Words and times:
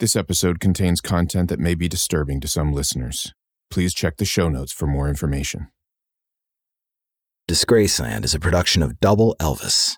This 0.00 0.16
episode 0.16 0.58
contains 0.58 1.00
content 1.00 1.48
that 1.50 1.60
may 1.60 1.76
be 1.76 1.88
disturbing 1.88 2.40
to 2.40 2.48
some 2.48 2.72
listeners. 2.72 3.32
Please 3.70 3.94
check 3.94 4.16
the 4.16 4.24
show 4.24 4.48
notes 4.48 4.72
for 4.72 4.88
more 4.88 5.08
information. 5.08 5.68
Disgraceland 7.48 8.24
is 8.24 8.34
a 8.34 8.40
production 8.40 8.82
of 8.82 8.98
Double 8.98 9.36
Elvis. 9.38 9.96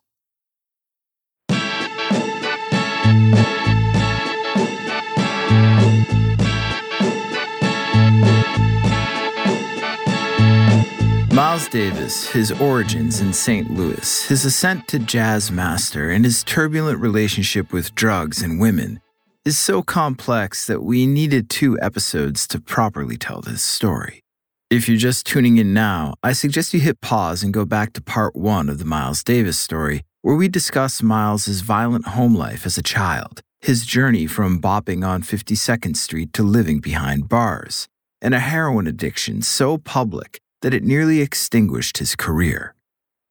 Miles 11.32 11.68
Davis, 11.68 12.28
his 12.30 12.52
origins 12.52 13.20
in 13.22 13.32
St. 13.32 13.70
Louis, 13.70 14.28
his 14.28 14.44
ascent 14.44 14.88
to 14.88 14.98
jazz 14.98 15.50
master, 15.50 16.10
and 16.10 16.22
his 16.22 16.44
turbulent 16.44 17.00
relationship 17.00 17.72
with 17.72 17.94
drugs 17.94 18.42
and 18.42 18.60
women 18.60 19.00
is 19.46 19.56
so 19.56 19.80
complex 19.80 20.66
that 20.66 20.82
we 20.82 21.06
needed 21.06 21.48
two 21.48 21.78
episodes 21.80 22.48
to 22.48 22.60
properly 22.60 23.16
tell 23.16 23.40
this 23.40 23.62
story. 23.62 24.24
If 24.70 24.88
you're 24.88 24.98
just 24.98 25.24
tuning 25.24 25.56
in 25.56 25.72
now, 25.72 26.14
I 26.20 26.32
suggest 26.32 26.74
you 26.74 26.80
hit 26.80 27.00
pause 27.00 27.44
and 27.44 27.54
go 27.54 27.64
back 27.64 27.92
to 27.92 28.02
part 28.02 28.34
one 28.34 28.68
of 28.68 28.80
the 28.80 28.84
Miles 28.84 29.22
Davis 29.22 29.56
story, 29.56 30.02
where 30.22 30.34
we 30.34 30.48
discuss 30.48 31.00
Miles's 31.00 31.60
violent 31.60 32.08
home 32.08 32.34
life 32.34 32.66
as 32.66 32.76
a 32.76 32.82
child, 32.82 33.40
his 33.60 33.86
journey 33.86 34.26
from 34.26 34.60
bopping 34.60 35.06
on 35.06 35.22
52nd 35.22 35.96
Street 35.96 36.32
to 36.32 36.42
living 36.42 36.80
behind 36.80 37.28
bars, 37.28 37.86
and 38.20 38.34
a 38.34 38.40
heroin 38.40 38.88
addiction 38.88 39.42
so 39.42 39.78
public 39.78 40.40
that 40.62 40.74
it 40.74 40.82
nearly 40.82 41.20
extinguished 41.20 41.98
his 41.98 42.16
career. 42.16 42.74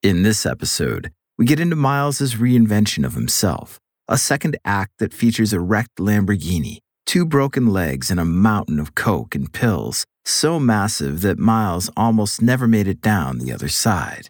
In 0.02 0.24
this 0.24 0.46
episode, 0.46 1.12
we 1.38 1.44
get 1.44 1.60
into 1.60 1.76
Miles's 1.76 2.36
reinvention 2.36 3.04
of 3.04 3.16
himself, 3.16 3.82
a 4.08 4.18
second 4.18 4.58
act 4.64 5.00
that 5.00 5.14
features 5.14 5.54
a 5.54 5.60
wrecked 5.60 5.98
Lamborghini, 5.98 6.80
two 7.06 7.26
broken 7.26 7.68
legs, 7.68 8.12
and 8.12 8.20
a 8.20 8.26
mountain 8.26 8.80
of 8.80 8.96
coke 8.96 9.36
and 9.36 9.52
pills, 9.52 10.06
so 10.24 10.60
massive 10.60 11.22
that 11.22 11.40
Miles 11.40 11.90
almost 11.98 12.42
never 12.42 12.68
made 12.68 12.88
it 12.88 13.02
down 13.02 13.38
the 13.38 13.52
other 13.52 13.68
side. 13.68 14.30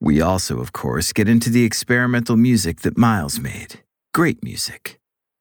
We 0.00 0.20
also, 0.20 0.58
of 0.58 0.72
course, 0.72 1.12
get 1.12 1.28
into 1.28 1.50
the 1.50 1.64
experimental 1.64 2.36
music 2.36 2.80
that 2.80 2.98
Miles 2.98 3.38
made. 3.38 3.80
Great 4.14 4.42
music. 4.42 4.98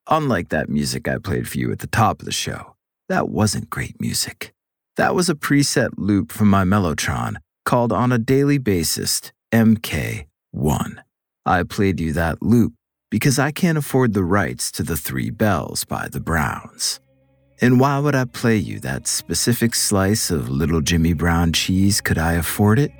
Unlike 0.09 0.49
that 0.49 0.69
music 0.69 1.07
I 1.07 1.17
played 1.17 1.47
for 1.47 1.57
you 1.57 1.71
at 1.71 1.79
the 1.79 1.87
top 1.87 2.19
of 2.19 2.25
the 2.25 2.31
show, 2.31 2.75
that 3.09 3.29
wasn't 3.29 3.69
great 3.69 3.99
music. 3.99 4.53
That 4.97 5.15
was 5.15 5.29
a 5.29 5.35
preset 5.35 5.91
loop 5.97 6.31
from 6.31 6.49
my 6.49 6.63
Mellotron 6.63 7.37
called 7.65 7.91
On 7.91 8.11
a 8.11 8.17
Daily 8.17 8.57
Basis 8.57 9.31
MK1. 9.53 10.25
I 11.45 11.63
played 11.63 11.99
you 11.99 12.13
that 12.13 12.43
loop 12.43 12.73
because 13.11 13.37
I 13.37 13.51
can't 13.51 13.77
afford 13.77 14.13
the 14.13 14.23
rights 14.23 14.71
to 14.71 14.83
the 14.83 14.97
Three 14.97 15.29
Bells 15.29 15.83
by 15.83 16.07
the 16.07 16.21
Browns. 16.21 16.99
And 17.59 17.79
why 17.79 17.99
would 17.99 18.15
I 18.15 18.25
play 18.25 18.55
you 18.55 18.79
that 18.79 19.05
specific 19.05 19.75
slice 19.75 20.31
of 20.31 20.49
Little 20.49 20.81
Jimmy 20.81 21.13
Brown 21.13 21.53
cheese 21.53 22.01
could 22.01 22.17
I 22.17 22.33
afford 22.33 22.79
it? 22.79 22.91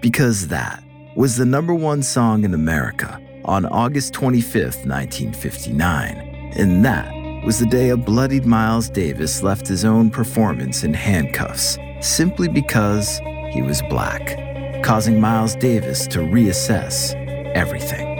Because 0.00 0.48
that 0.48 0.82
was 1.14 1.36
the 1.36 1.44
number 1.44 1.74
one 1.74 2.02
song 2.02 2.44
in 2.44 2.54
America 2.54 3.20
on 3.44 3.66
August 3.66 4.14
25th, 4.14 4.86
1959. 4.86 6.16
And 6.56 6.84
that 6.84 7.12
was 7.44 7.58
the 7.58 7.66
day 7.66 7.90
a 7.90 7.96
bloodied 7.96 8.46
Miles 8.46 8.88
Davis 8.88 9.42
left 9.42 9.68
his 9.68 9.84
own 9.84 10.10
performance 10.10 10.82
in 10.82 10.94
handcuffs 10.94 11.76
simply 12.00 12.48
because 12.48 13.18
he 13.50 13.60
was 13.60 13.82
black, 13.82 14.82
causing 14.82 15.20
Miles 15.20 15.54
Davis 15.56 16.06
to 16.08 16.20
reassess 16.20 17.14
everything. 17.54 18.11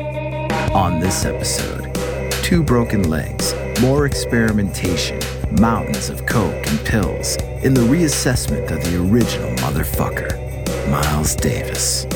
On 0.74 1.00
this 1.00 1.26
episode, 1.26 1.94
two 2.42 2.62
broken 2.62 3.10
legs, 3.10 3.54
more 3.82 4.06
experimentation, 4.06 5.20
mountains 5.60 6.08
of 6.08 6.24
coke 6.24 6.66
and 6.66 6.80
pills, 6.86 7.36
in 7.62 7.74
the 7.74 7.82
reassessment 7.82 8.70
of 8.70 8.82
the 8.84 8.98
original 8.98 9.50
motherfucker, 9.56 10.38
Miles 10.90 11.36
Davis. 11.36 12.06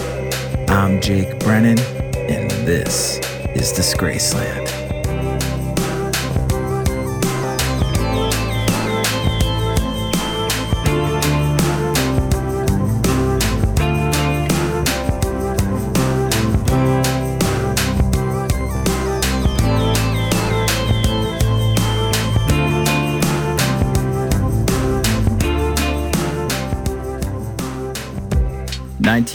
I'm 0.69 1.03
Jake 1.03 1.39
Brennan, 1.41 1.79
and 2.31 2.51
this 2.67 3.19
is 3.55 3.75
Disgraceland. 3.75 4.66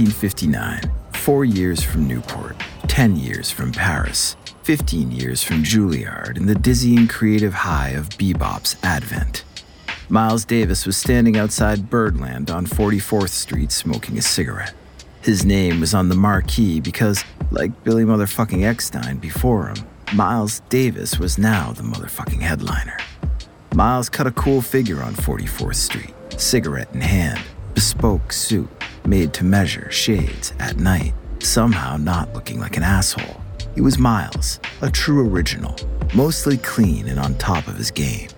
1959, 0.01 0.91
four 1.13 1.45
years 1.45 1.83
from 1.83 2.07
Newport, 2.07 2.55
10 2.87 3.17
years 3.17 3.51
from 3.51 3.71
Paris, 3.71 4.35
15 4.63 5.11
years 5.11 5.43
from 5.43 5.61
Juilliard, 5.61 6.37
and 6.37 6.49
the 6.49 6.55
dizzying 6.55 7.07
creative 7.07 7.53
high 7.53 7.89
of 7.89 8.09
bebop's 8.09 8.75
advent. 8.83 9.43
Miles 10.09 10.43
Davis 10.43 10.87
was 10.87 10.97
standing 10.97 11.37
outside 11.37 11.91
Birdland 11.91 12.49
on 12.49 12.65
44th 12.65 13.29
Street 13.29 13.71
smoking 13.71 14.17
a 14.17 14.23
cigarette. 14.23 14.73
His 15.21 15.45
name 15.45 15.79
was 15.79 15.93
on 15.93 16.09
the 16.09 16.15
marquee 16.15 16.79
because, 16.79 17.23
like 17.51 17.83
Billy 17.83 18.03
motherfucking 18.03 18.63
Eckstine 18.63 19.21
before 19.21 19.67
him, 19.67 19.85
Miles 20.15 20.61
Davis 20.69 21.19
was 21.19 21.37
now 21.37 21.73
the 21.73 21.83
motherfucking 21.83 22.41
headliner. 22.41 22.97
Miles 23.75 24.09
cut 24.09 24.25
a 24.25 24.31
cool 24.31 24.63
figure 24.63 25.03
on 25.03 25.13
44th 25.13 25.75
Street, 25.75 26.15
cigarette 26.37 26.89
in 26.95 27.01
hand, 27.01 27.39
bespoke 27.75 28.33
suit, 28.33 28.67
made 29.05 29.33
to 29.33 29.43
measure 29.43 29.89
shades 29.91 30.53
at 30.59 30.77
night, 30.77 31.13
somehow 31.39 31.97
not 31.97 32.33
looking 32.33 32.59
like 32.59 32.77
an 32.77 32.83
asshole. 32.83 33.41
He 33.75 33.81
was 33.81 33.97
Miles, 33.97 34.59
a 34.81 34.89
true 34.91 35.29
original, 35.29 35.75
mostly 36.13 36.57
clean 36.57 37.07
and 37.07 37.19
on 37.19 37.35
top 37.35 37.67
of 37.67 37.77
his 37.77 37.91
game. 37.91 38.29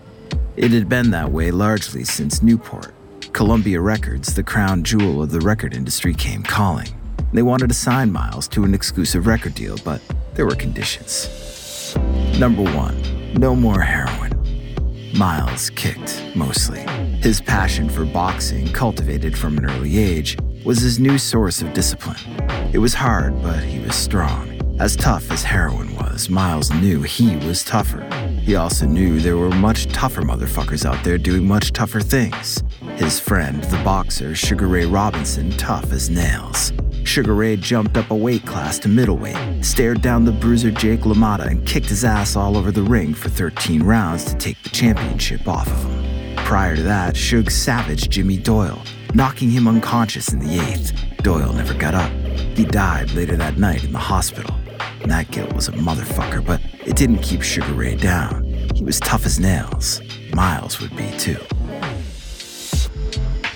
It 0.56 0.72
had 0.72 0.88
been 0.88 1.10
that 1.12 1.32
way 1.32 1.52
largely 1.52 2.04
since 2.04 2.44
Newport. 2.44 2.94
Columbia 3.34 3.82
Records, 3.82 4.36
the 4.36 4.44
crown 4.44 4.84
jewel 4.84 5.24
of 5.24 5.32
the 5.32 5.40
record 5.40 5.74
industry, 5.74 6.14
came 6.14 6.44
calling. 6.44 6.88
They 7.34 7.42
wanted 7.42 7.70
to 7.70 7.74
sign 7.74 8.12
Miles 8.12 8.48
to 8.50 8.64
an 8.64 8.76
exclusive 8.76 9.26
record 9.26 9.56
deal, 9.56 9.78
but 9.84 10.02
there 10.36 10.46
were 10.46 10.56
conditions. 10.56 11.96
Number 12.38 12.64
one, 12.64 12.96
no 13.34 13.56
more 13.56 13.82
heroin. 13.82 14.32
Miles 15.18 15.72
kicked, 15.72 16.24
mostly. 16.36 16.82
His 17.22 17.42
passion 17.42 17.90
for 17.90 18.06
boxing, 18.06 18.68
cultivated 18.72 19.38
from 19.38 19.58
an 19.58 19.66
early 19.66 19.98
age, 19.98 20.38
was 20.66 20.80
his 20.80 21.00
new 21.00 21.18
source 21.18 21.62
of 21.62 21.74
discipline. 21.74 22.18
It 22.72 22.78
was 22.78 22.94
hard, 22.94 23.42
but 23.42 23.64
he 23.64 23.80
was 23.80 23.96
strong. 23.96 24.50
As 24.80 24.96
tough 24.96 25.30
as 25.30 25.44
heroin 25.44 25.96
was, 25.96 26.30
Miles 26.30 26.72
knew 26.72 27.02
he 27.04 27.36
was 27.46 27.64
tougher. 27.64 28.04
He 28.42 28.56
also 28.56 28.86
knew 28.86 29.20
there 29.20 29.38
were 29.38 29.52
much 29.52 29.86
tougher 29.88 30.22
motherfuckers 30.22 30.86
out 30.86 31.04
there 31.04 31.18
doing 31.18 31.48
much 31.48 31.74
tougher 31.74 32.02
things. 32.02 32.64
His 32.96 33.20
friend, 33.20 33.64
the 33.66 33.82
boxer 33.84 34.36
Sugar 34.36 34.68
Ray 34.68 34.86
Robinson, 34.86 35.52
tough 35.52 35.92
as 35.92 36.10
nails. 36.10 36.74
Sugar 37.04 37.36
Ray 37.36 37.56
jumped 37.58 37.98
up 37.98 38.10
a 38.10 38.16
weight 38.16 38.46
class 38.46 38.80
to 38.80 38.90
middleweight, 38.90 39.64
stared 39.64 40.02
down 40.02 40.26
the 40.26 40.32
bruiser 40.32 40.72
Jake 40.72 41.02
LaMotta, 41.02 41.48
and 41.48 41.66
kicked 41.68 41.90
his 41.90 42.04
ass 42.04 42.36
all 42.36 42.58
over 42.58 42.72
the 42.72 42.82
ring 42.82 43.14
for 43.14 43.30
13 43.30 43.84
rounds 43.84 44.26
to 44.26 44.36
take 44.36 44.62
the 44.64 44.70
championship 44.70 45.48
off 45.48 45.68
of 45.68 45.84
him. 45.84 46.36
Prior 46.38 46.76
to 46.76 46.84
that, 46.84 47.16
Suge 47.16 47.52
savaged 47.52 48.12
Jimmy 48.12 48.38
Doyle, 48.38 48.82
knocking 49.14 49.50
him 49.50 49.68
unconscious 49.68 50.34
in 50.34 50.40
the 50.40 50.60
eighth. 50.60 50.94
Doyle 51.18 51.54
never 51.54 51.74
got 51.74 51.94
up. 51.94 52.12
He 52.58 52.66
died 52.66 53.12
later 53.12 53.36
that 53.38 53.58
night 53.58 53.84
in 53.84 53.94
the 53.94 54.00
hospital. 54.00 54.56
And 55.02 55.12
that 55.12 55.32
guilt 55.32 55.54
was 55.54 55.68
a 55.68 55.74
motherfucker, 55.74 56.46
but 56.46 56.62
it 56.86 56.96
didn't 56.96 57.20
keep 57.20 57.42
Sugar 57.42 57.74
Ray 57.74 57.96
down. 57.96 58.44
He 58.74 58.84
was 58.84 59.00
tough 59.00 59.26
as 59.26 59.40
nails. 59.40 60.02
Miles 60.34 60.80
would 60.80 60.96
be 60.96 61.12
too. 61.18 61.40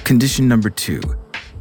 Condition 0.04 0.48
number 0.48 0.69
two 0.69 1.01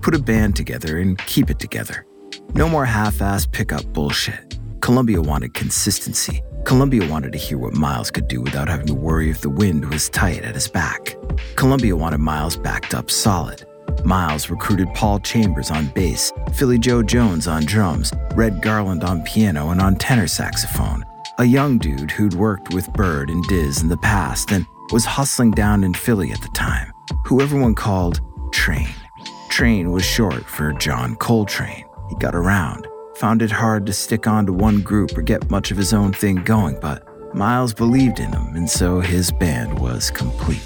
put 0.02 0.14
a 0.14 0.18
band 0.18 0.54
together 0.54 0.98
and 0.98 1.18
keep 1.26 1.50
it 1.50 1.58
together. 1.58 2.06
No 2.54 2.68
more 2.68 2.84
half 2.84 3.20
ass 3.20 3.46
pickup 3.46 3.84
bullshit. 3.92 4.58
Columbia 4.80 5.20
wanted 5.20 5.54
consistency. 5.54 6.42
Columbia 6.64 7.08
wanted 7.08 7.32
to 7.32 7.38
hear 7.38 7.58
what 7.58 7.74
Miles 7.74 8.10
could 8.10 8.28
do 8.28 8.40
without 8.40 8.68
having 8.68 8.86
to 8.86 8.94
worry 8.94 9.30
if 9.30 9.40
the 9.40 9.50
wind 9.50 9.88
was 9.90 10.08
tight 10.08 10.44
at 10.44 10.54
his 10.54 10.68
back. 10.68 11.16
Columbia 11.56 11.96
wanted 11.96 12.18
Miles 12.18 12.56
backed 12.56 12.94
up 12.94 13.10
solid. 13.10 13.66
Miles 14.04 14.50
recruited 14.50 14.92
Paul 14.94 15.20
Chambers 15.20 15.70
on 15.70 15.86
bass, 15.88 16.32
Philly 16.54 16.78
Joe 16.78 17.02
Jones 17.02 17.48
on 17.48 17.64
drums, 17.64 18.12
Red 18.34 18.62
Garland 18.62 19.04
on 19.04 19.22
piano 19.22 19.70
and 19.70 19.80
on 19.80 19.96
tenor 19.96 20.26
saxophone, 20.26 21.04
a 21.38 21.44
young 21.44 21.78
dude 21.78 22.10
who'd 22.10 22.34
worked 22.34 22.72
with 22.72 22.92
Bird 22.92 23.30
and 23.30 23.42
Diz 23.44 23.82
in 23.82 23.88
the 23.88 23.96
past 23.96 24.52
and 24.52 24.66
was 24.92 25.04
hustling 25.04 25.50
down 25.50 25.84
in 25.84 25.94
Philly 25.94 26.30
at 26.32 26.40
the 26.40 26.48
time, 26.48 26.92
who 27.24 27.40
everyone 27.40 27.74
called 27.74 28.20
Train. 28.52 28.88
Train 29.48 29.90
was 29.90 30.04
short 30.04 30.44
for 30.44 30.72
John 30.74 31.16
Coltrane. 31.16 31.84
He 32.08 32.16
got 32.16 32.34
around, 32.34 32.86
found 33.16 33.42
it 33.42 33.50
hard 33.50 33.86
to 33.86 33.92
stick 33.92 34.26
on 34.26 34.46
to 34.46 34.52
one 34.52 34.80
group 34.80 35.16
or 35.16 35.22
get 35.22 35.50
much 35.50 35.70
of 35.70 35.76
his 35.76 35.92
own 35.92 36.12
thing 36.12 36.36
going, 36.36 36.78
but 36.80 37.02
Miles 37.34 37.74
believed 37.74 38.18
in 38.20 38.32
him, 38.32 38.54
and 38.54 38.68
so 38.68 39.00
his 39.00 39.32
band 39.32 39.78
was 39.78 40.10
complete. 40.10 40.62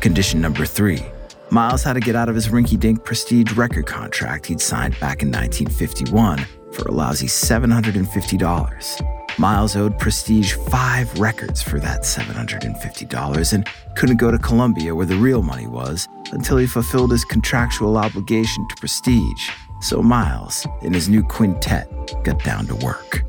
Condition 0.00 0.40
number 0.40 0.66
three 0.66 1.04
Miles 1.50 1.84
had 1.84 1.92
to 1.92 2.00
get 2.00 2.16
out 2.16 2.28
of 2.28 2.34
his 2.34 2.48
rinky 2.48 2.78
dink 2.78 3.04
prestige 3.04 3.52
record 3.52 3.86
contract 3.86 4.46
he'd 4.46 4.60
signed 4.60 4.98
back 4.98 5.22
in 5.22 5.30
1951 5.30 6.44
for 6.72 6.88
a 6.88 6.92
lousy 6.92 7.28
$750. 7.28 9.38
Miles 9.38 9.76
owed 9.76 9.98
Prestige 9.98 10.54
five 10.70 11.20
records 11.20 11.62
for 11.62 11.78
that 11.78 12.00
$750 12.00 13.52
and 13.52 13.68
couldn't 13.94 14.16
go 14.16 14.30
to 14.30 14.38
Columbia 14.38 14.94
where 14.94 15.06
the 15.06 15.16
real 15.16 15.42
money 15.42 15.66
was 15.66 16.08
until 16.32 16.56
he 16.56 16.66
fulfilled 16.66 17.12
his 17.12 17.24
contractual 17.24 17.98
obligation 17.98 18.66
to 18.68 18.76
Prestige. 18.76 19.50
So 19.82 20.02
Miles, 20.02 20.66
in 20.82 20.94
his 20.94 21.08
new 21.08 21.22
quintet, 21.22 21.88
got 22.24 22.42
down 22.42 22.66
to 22.66 22.74
work. 22.76 23.25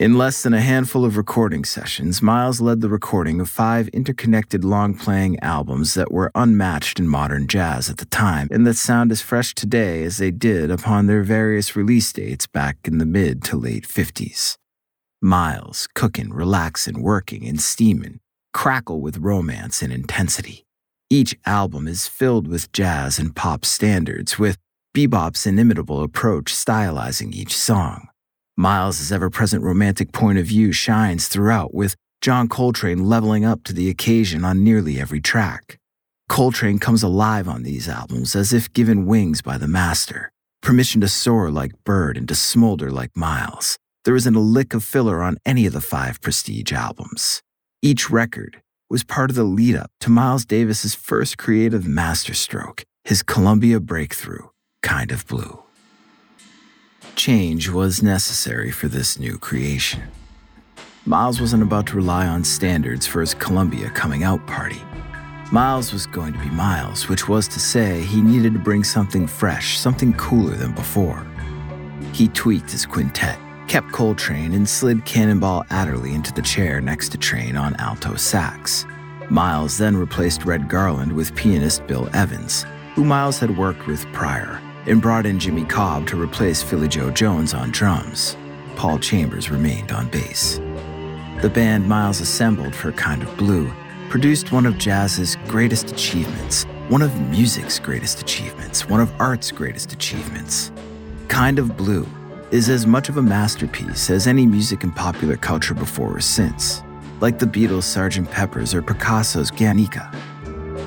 In 0.00 0.18
less 0.18 0.42
than 0.42 0.52
a 0.52 0.60
handful 0.60 1.04
of 1.04 1.16
recording 1.16 1.64
sessions, 1.64 2.20
Miles 2.20 2.60
led 2.60 2.80
the 2.80 2.88
recording 2.88 3.40
of 3.40 3.48
five 3.48 3.86
interconnected 3.88 4.64
long 4.64 4.94
playing 4.94 5.38
albums 5.38 5.94
that 5.94 6.10
were 6.10 6.32
unmatched 6.34 6.98
in 6.98 7.06
modern 7.06 7.46
jazz 7.46 7.88
at 7.88 7.98
the 7.98 8.04
time 8.06 8.48
and 8.50 8.66
that 8.66 8.74
sound 8.74 9.12
as 9.12 9.22
fresh 9.22 9.54
today 9.54 10.02
as 10.02 10.16
they 10.16 10.32
did 10.32 10.68
upon 10.68 11.06
their 11.06 11.22
various 11.22 11.76
release 11.76 12.12
dates 12.12 12.48
back 12.48 12.76
in 12.84 12.98
the 12.98 13.06
mid 13.06 13.44
to 13.44 13.56
late 13.56 13.86
50s. 13.86 14.56
Miles, 15.22 15.86
cooking, 15.94 16.30
relaxing, 16.30 17.00
working, 17.00 17.46
and 17.46 17.60
steaming, 17.60 18.18
crackle 18.52 19.00
with 19.00 19.18
romance 19.18 19.80
and 19.80 19.92
intensity. 19.92 20.66
Each 21.08 21.36
album 21.46 21.86
is 21.86 22.08
filled 22.08 22.48
with 22.48 22.72
jazz 22.72 23.20
and 23.20 23.36
pop 23.36 23.64
standards, 23.64 24.40
with 24.40 24.58
bebop's 24.92 25.46
inimitable 25.46 26.02
approach 26.02 26.52
stylizing 26.52 27.32
each 27.32 27.56
song. 27.56 28.08
Miles' 28.56 29.10
ever 29.10 29.30
present 29.30 29.64
romantic 29.64 30.12
point 30.12 30.38
of 30.38 30.46
view 30.46 30.70
shines 30.70 31.26
throughout, 31.26 31.74
with 31.74 31.96
John 32.20 32.48
Coltrane 32.48 33.04
leveling 33.04 33.44
up 33.44 33.64
to 33.64 33.72
the 33.72 33.90
occasion 33.90 34.44
on 34.44 34.62
nearly 34.62 35.00
every 35.00 35.20
track. 35.20 35.78
Coltrane 36.28 36.78
comes 36.78 37.02
alive 37.02 37.48
on 37.48 37.64
these 37.64 37.88
albums 37.88 38.36
as 38.36 38.52
if 38.52 38.72
given 38.72 39.06
wings 39.06 39.42
by 39.42 39.58
the 39.58 39.66
master, 39.66 40.30
permission 40.62 41.00
to 41.00 41.08
soar 41.08 41.50
like 41.50 41.72
Bird 41.84 42.16
and 42.16 42.28
to 42.28 42.34
smolder 42.36 42.90
like 42.92 43.16
Miles. 43.16 43.76
There 44.04 44.14
isn't 44.14 44.36
a 44.36 44.40
lick 44.40 44.72
of 44.72 44.84
filler 44.84 45.20
on 45.20 45.36
any 45.44 45.66
of 45.66 45.72
the 45.72 45.80
five 45.80 46.20
Prestige 46.20 46.72
albums. 46.72 47.42
Each 47.82 48.08
record 48.08 48.62
was 48.88 49.02
part 49.02 49.30
of 49.30 49.36
the 49.36 49.44
lead 49.44 49.74
up 49.74 49.90
to 50.00 50.10
Miles 50.10 50.44
Davis's 50.44 50.94
first 50.94 51.38
creative 51.38 51.88
masterstroke, 51.88 52.84
his 53.02 53.24
Columbia 53.24 53.80
breakthrough, 53.80 54.46
Kind 54.80 55.10
of 55.10 55.26
Blue. 55.26 55.63
Change 57.16 57.70
was 57.70 58.02
necessary 58.02 58.70
for 58.70 58.88
this 58.88 59.18
new 59.18 59.38
creation. 59.38 60.02
Miles 61.06 61.40
wasn't 61.40 61.62
about 61.62 61.86
to 61.86 61.96
rely 61.96 62.26
on 62.26 62.42
standards 62.42 63.06
for 63.06 63.20
his 63.20 63.34
Columbia 63.34 63.88
coming 63.90 64.24
out 64.24 64.44
party. 64.46 64.82
Miles 65.52 65.92
was 65.92 66.06
going 66.06 66.32
to 66.32 66.38
be 66.40 66.50
Miles, 66.50 67.08
which 67.08 67.28
was 67.28 67.46
to 67.48 67.60
say, 67.60 68.00
he 68.02 68.20
needed 68.20 68.52
to 68.54 68.58
bring 68.58 68.82
something 68.82 69.26
fresh, 69.26 69.78
something 69.78 70.12
cooler 70.14 70.54
than 70.56 70.72
before. 70.72 71.24
He 72.12 72.28
tweaked 72.28 72.70
his 72.70 72.84
quintet, 72.84 73.38
kept 73.68 73.92
Coltrane, 73.92 74.52
and 74.52 74.68
slid 74.68 75.04
Cannonball 75.04 75.64
Adderley 75.70 76.14
into 76.14 76.32
the 76.32 76.42
chair 76.42 76.80
next 76.80 77.10
to 77.10 77.18
Train 77.18 77.56
on 77.56 77.76
alto 77.76 78.16
sax. 78.16 78.86
Miles 79.30 79.78
then 79.78 79.96
replaced 79.96 80.44
Red 80.44 80.68
Garland 80.68 81.12
with 81.12 81.34
pianist 81.36 81.86
Bill 81.86 82.08
Evans, 82.12 82.66
who 82.94 83.04
Miles 83.04 83.38
had 83.38 83.56
worked 83.56 83.86
with 83.86 84.04
prior 84.12 84.60
and 84.86 85.00
brought 85.00 85.26
in 85.26 85.38
Jimmy 85.38 85.64
Cobb 85.64 86.06
to 86.08 86.20
replace 86.20 86.62
Philly 86.62 86.88
Joe 86.88 87.10
Jones 87.10 87.54
on 87.54 87.70
drums. 87.70 88.36
Paul 88.76 88.98
Chambers 88.98 89.50
remained 89.50 89.92
on 89.92 90.08
bass. 90.08 90.60
The 91.42 91.50
band 91.50 91.88
Miles 91.88 92.20
assembled 92.20 92.74
for 92.74 92.92
Kind 92.92 93.22
of 93.22 93.36
Blue 93.36 93.70
produced 94.08 94.52
one 94.52 94.66
of 94.66 94.78
jazz's 94.78 95.36
greatest 95.48 95.90
achievements, 95.90 96.64
one 96.88 97.02
of 97.02 97.20
music's 97.30 97.78
greatest 97.78 98.20
achievements, 98.20 98.88
one 98.88 99.00
of 99.00 99.12
art's 99.20 99.50
greatest 99.50 99.92
achievements. 99.92 100.70
Kind 101.28 101.58
of 101.58 101.76
Blue 101.76 102.06
is 102.50 102.68
as 102.68 102.86
much 102.86 103.08
of 103.08 103.16
a 103.16 103.22
masterpiece 103.22 104.10
as 104.10 104.26
any 104.26 104.46
music 104.46 104.84
in 104.84 104.92
popular 104.92 105.36
culture 105.36 105.74
before 105.74 106.16
or 106.16 106.20
since, 106.20 106.82
like 107.20 107.38
the 107.38 107.46
Beatles' 107.46 107.82
Sgt. 107.82 108.30
Pepper's 108.30 108.74
or 108.74 108.82
Picasso's 108.82 109.50
Guernica. 109.50 110.12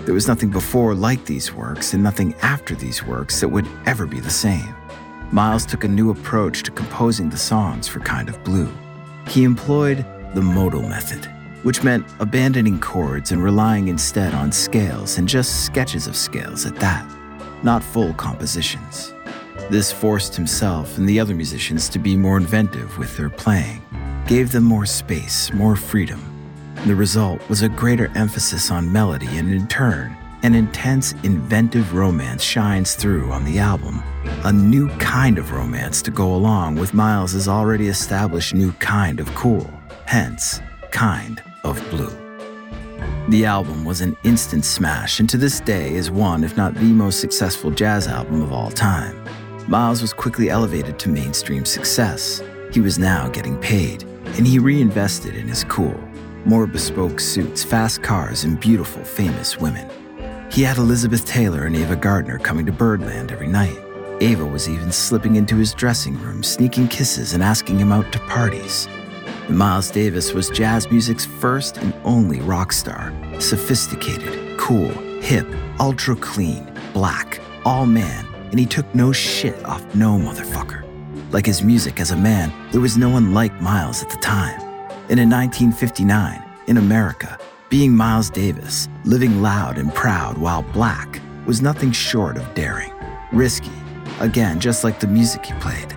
There 0.08 0.14
was 0.14 0.30
nothing 0.30 0.52
before 0.52 0.96
like 0.96 1.26
these 1.26 1.54
works 1.54 1.94
and 1.94 2.02
nothing 2.02 2.34
after 2.36 2.76
these 2.76 3.04
works 3.04 3.42
that 3.42 3.50
would 3.50 3.68
ever 3.86 4.06
be 4.06 4.22
the 4.22 4.30
same. 4.30 4.74
Miles 5.34 5.66
took 5.66 5.84
a 5.84 5.88
new 5.90 6.12
approach 6.12 6.64
to 6.64 6.72
composing 6.72 7.30
the 7.30 7.36
songs 7.36 7.90
for 7.90 8.00
Kind 8.00 8.30
of 8.30 8.42
Blue. 8.46 8.70
He 9.28 9.44
employed 9.44 10.06
the 10.34 10.42
modal 10.42 10.82
method, 10.82 11.26
which 11.64 11.84
meant 11.84 12.06
abandoning 12.22 12.80
chords 12.80 13.34
and 13.34 13.44
relying 13.44 13.90
instead 13.90 14.34
on 14.34 14.50
scales 14.50 15.18
and 15.18 15.28
just 15.28 15.66
sketches 15.66 16.08
of 16.08 16.16
scales 16.16 16.66
at 16.66 16.78
that, 16.78 17.06
not 17.62 17.84
full 17.84 18.14
compositions. 18.14 19.14
This 19.70 19.92
forced 19.92 20.38
himself 20.38 20.98
and 20.98 21.06
the 21.06 21.20
other 21.20 21.36
musicians 21.36 21.90
to 21.90 22.00
be 22.00 22.16
more 22.16 22.38
inventive 22.38 22.98
with 22.98 23.18
their 23.18 23.30
playing, 23.30 23.84
gave 24.26 24.54
them 24.54 24.64
more 24.64 24.86
space, 24.86 25.52
more 25.52 25.76
freedom, 25.76 26.24
the 26.86 26.96
result 26.96 27.48
was 27.50 27.64
a 27.64 27.70
greater 27.70 28.12
emphasis 28.16 28.72
on 28.72 28.92
melody, 28.92 29.38
and 29.38 29.52
in 29.52 29.68
turn, 29.68 30.16
an 30.44 30.54
intense, 30.54 31.14
inventive 31.24 31.94
romance 31.94 32.44
shines 32.44 32.94
through 32.96 33.32
on 33.32 33.44
the 33.44 33.60
album. 33.60 34.04
A 34.44 34.54
new 34.54 34.90
kind 34.98 35.38
of 35.38 35.52
romance 35.52 36.02
to 36.04 36.12
go 36.12 36.36
along 36.36 36.76
with 36.76 36.94
Miles's 36.94 37.48
already 37.48 37.88
established 37.88 38.54
new 38.54 38.72
kind 38.74 39.20
of 39.20 39.34
cool, 39.34 39.70
hence, 40.06 40.62
kind 40.92 41.42
of 41.64 41.78
blue. 41.90 42.16
The 43.30 43.46
album 43.46 43.84
was 43.84 44.02
an 44.02 44.16
instant 44.24 44.64
smash 44.64 45.20
and 45.20 45.30
to 45.30 45.38
this 45.38 45.60
day 45.60 45.94
is 45.94 46.10
one, 46.10 46.44
if 46.44 46.56
not 46.56 46.76
the 46.76 46.94
most 46.94 47.20
successful 47.20 47.72
jazz 47.72 48.08
album 48.08 48.42
of 48.42 48.54
all 48.54 48.72
time. 48.72 49.22
Miles 49.68 50.02
was 50.02 50.14
quickly 50.14 50.50
elevated 50.50 50.98
to 51.00 51.10
mainstream 51.10 51.66
success. 51.66 52.42
He 52.72 52.80
was 52.80 52.98
now 52.98 53.28
getting 53.30 53.58
paid, 53.58 54.04
and 54.38 54.48
he 54.48 54.60
reinvested 54.60 55.36
in 55.36 55.48
his 55.48 55.66
cool 55.66 56.00
more 56.46 56.68
bespoke 56.68 57.20
suits, 57.20 57.64
fast 57.64 58.04
cars, 58.04 58.44
and 58.44 58.60
beautiful, 58.60 59.04
famous 59.04 59.60
women. 59.60 59.90
He 60.52 60.64
had 60.64 60.78
Elizabeth 60.78 61.26
Taylor 61.26 61.66
and 61.66 61.76
Ava 61.76 61.96
Gardner 61.96 62.40
coming 62.40 62.66
to 62.66 62.72
Birdland 62.72 63.32
every 63.32 63.48
night. 63.48 63.78
Ava 64.22 64.46
was 64.46 64.68
even 64.68 64.92
slipping 64.92 65.36
into 65.36 65.56
his 65.56 65.74
dressing 65.74 66.20
room, 66.20 66.42
sneaking 66.42 66.88
kisses, 66.88 67.34
and 67.34 67.44
asking 67.44 67.78
him 67.78 67.92
out 67.92 68.12
to 68.12 68.20
parties. 68.20 68.88
Miles 69.50 69.92
Davis 69.92 70.34
was 70.34 70.50
jazz 70.50 70.90
music's 70.90 71.26
first 71.26 71.78
and 71.78 71.94
only 72.04 72.42
rock 72.42 72.72
star. 72.72 73.14
Sophisticated, 73.40 74.58
cool, 74.58 74.90
hip, 75.22 75.48
ultra 75.80 76.16
clean, 76.16 76.70
black, 76.94 77.40
all 77.64 77.86
man, 77.86 78.26
and 78.52 78.60
he 78.60 78.66
took 78.66 78.94
no 78.96 79.12
shit 79.12 79.64
off 79.66 79.84
no 79.96 80.18
motherfucker. 80.18 80.84
Like 81.32 81.46
his 81.46 81.64
music 81.64 82.00
as 82.00 82.12
a 82.12 82.18
man, 82.18 82.52
there 82.72 82.82
was 82.82 82.98
no 82.98 83.10
one 83.10 83.34
like 83.34 83.62
Miles 83.62 84.02
at 84.02 84.10
the 84.10 84.18
time. 84.18 84.67
And 85.10 85.22
in 85.22 85.30
1959, 85.30 86.44
in 86.68 86.76
America, 86.76 87.40
being 87.70 87.96
Miles 87.96 88.30
Davis, 88.30 88.90
living 89.06 89.42
loud 89.42 89.78
and 89.78 89.94
proud 89.94 90.38
while 90.38 90.64
black, 90.64 91.22
was 91.46 91.62
nothing 91.62 91.94
short 91.94 92.36
of 92.36 92.54
daring. 92.54 92.94
Risky, 93.32 93.72
again, 94.20 94.60
just 94.60 94.84
like 94.84 95.00
the 95.00 95.08
music 95.08 95.46
he 95.46 95.54
played. 95.62 95.96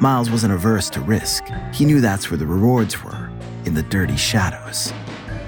Miles 0.00 0.28
wasn't 0.28 0.54
averse 0.54 0.90
to 0.90 1.00
risk. 1.00 1.44
He 1.72 1.84
knew 1.84 2.00
that's 2.00 2.32
where 2.32 2.36
the 2.38 2.48
rewards 2.48 3.00
were, 3.04 3.30
in 3.64 3.74
the 3.74 3.84
dirty 3.84 4.16
shadows. 4.16 4.92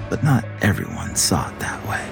But 0.09 0.23
not 0.23 0.45
everyone 0.61 1.17
saw 1.17 1.49
it 1.49 1.59
that 1.59 1.85
way. 1.89 2.07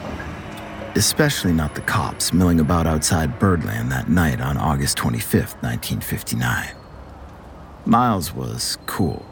Especially 0.95 1.53
not 1.53 1.75
the 1.75 1.81
cops 1.81 2.33
milling 2.33 2.59
about 2.59 2.87
outside 2.87 3.39
Birdland 3.39 3.89
that 3.93 4.09
night 4.09 4.41
on 4.41 4.57
August 4.57 4.97
25, 4.97 5.63
1959. 5.63 6.75
Miles 7.85 8.33
was 8.33 8.77
cool 8.85 9.25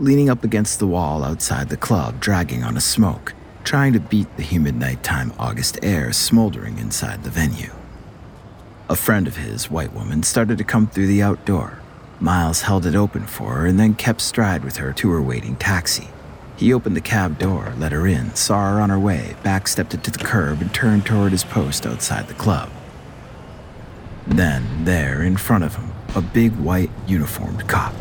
leaning 0.00 0.28
up 0.28 0.42
against 0.42 0.78
the 0.78 0.86
wall 0.86 1.22
outside 1.22 1.68
the 1.68 1.76
club, 1.76 2.20
dragging 2.20 2.64
on 2.64 2.76
a 2.76 2.80
smoke, 2.80 3.32
trying 3.62 3.92
to 3.92 4.00
beat 4.00 4.36
the 4.36 4.42
humid 4.42 4.74
nighttime 4.74 5.32
August 5.38 5.78
air 5.82 6.12
smoldering 6.12 6.78
inside 6.78 7.22
the 7.22 7.30
venue. 7.30 7.70
A 8.88 8.96
friend 8.96 9.26
of 9.26 9.36
his, 9.36 9.70
white 9.70 9.92
woman, 9.94 10.22
started 10.22 10.58
to 10.58 10.64
come 10.64 10.86
through 10.86 11.06
the 11.06 11.22
outdoor. 11.22 11.78
Miles 12.20 12.62
held 12.62 12.86
it 12.86 12.94
open 12.94 13.24
for 13.24 13.54
her 13.54 13.66
and 13.66 13.78
then 13.78 13.94
kept 13.94 14.20
stride 14.20 14.64
with 14.64 14.76
her 14.76 14.92
to 14.92 15.10
her 15.10 15.22
waiting 15.22 15.56
taxi. 15.56 16.08
He 16.56 16.72
opened 16.72 16.96
the 16.96 17.00
cab 17.00 17.38
door, 17.38 17.72
let 17.78 17.92
her 17.92 18.06
in, 18.06 18.34
saw 18.34 18.72
her 18.72 18.80
on 18.80 18.90
her 18.90 18.98
way, 18.98 19.36
backstepped 19.42 19.94
it 19.94 20.04
to 20.04 20.10
the 20.10 20.24
curb, 20.24 20.60
and 20.60 20.72
turned 20.72 21.06
toward 21.06 21.32
his 21.32 21.44
post 21.44 21.86
outside 21.86 22.28
the 22.28 22.34
club. 22.34 22.70
Then, 24.26 24.84
there, 24.84 25.22
in 25.22 25.36
front 25.36 25.64
of 25.64 25.76
him, 25.76 25.92
a 26.14 26.20
big 26.20 26.54
white 26.56 26.90
uniformed 27.06 27.66
cop. 27.68 27.94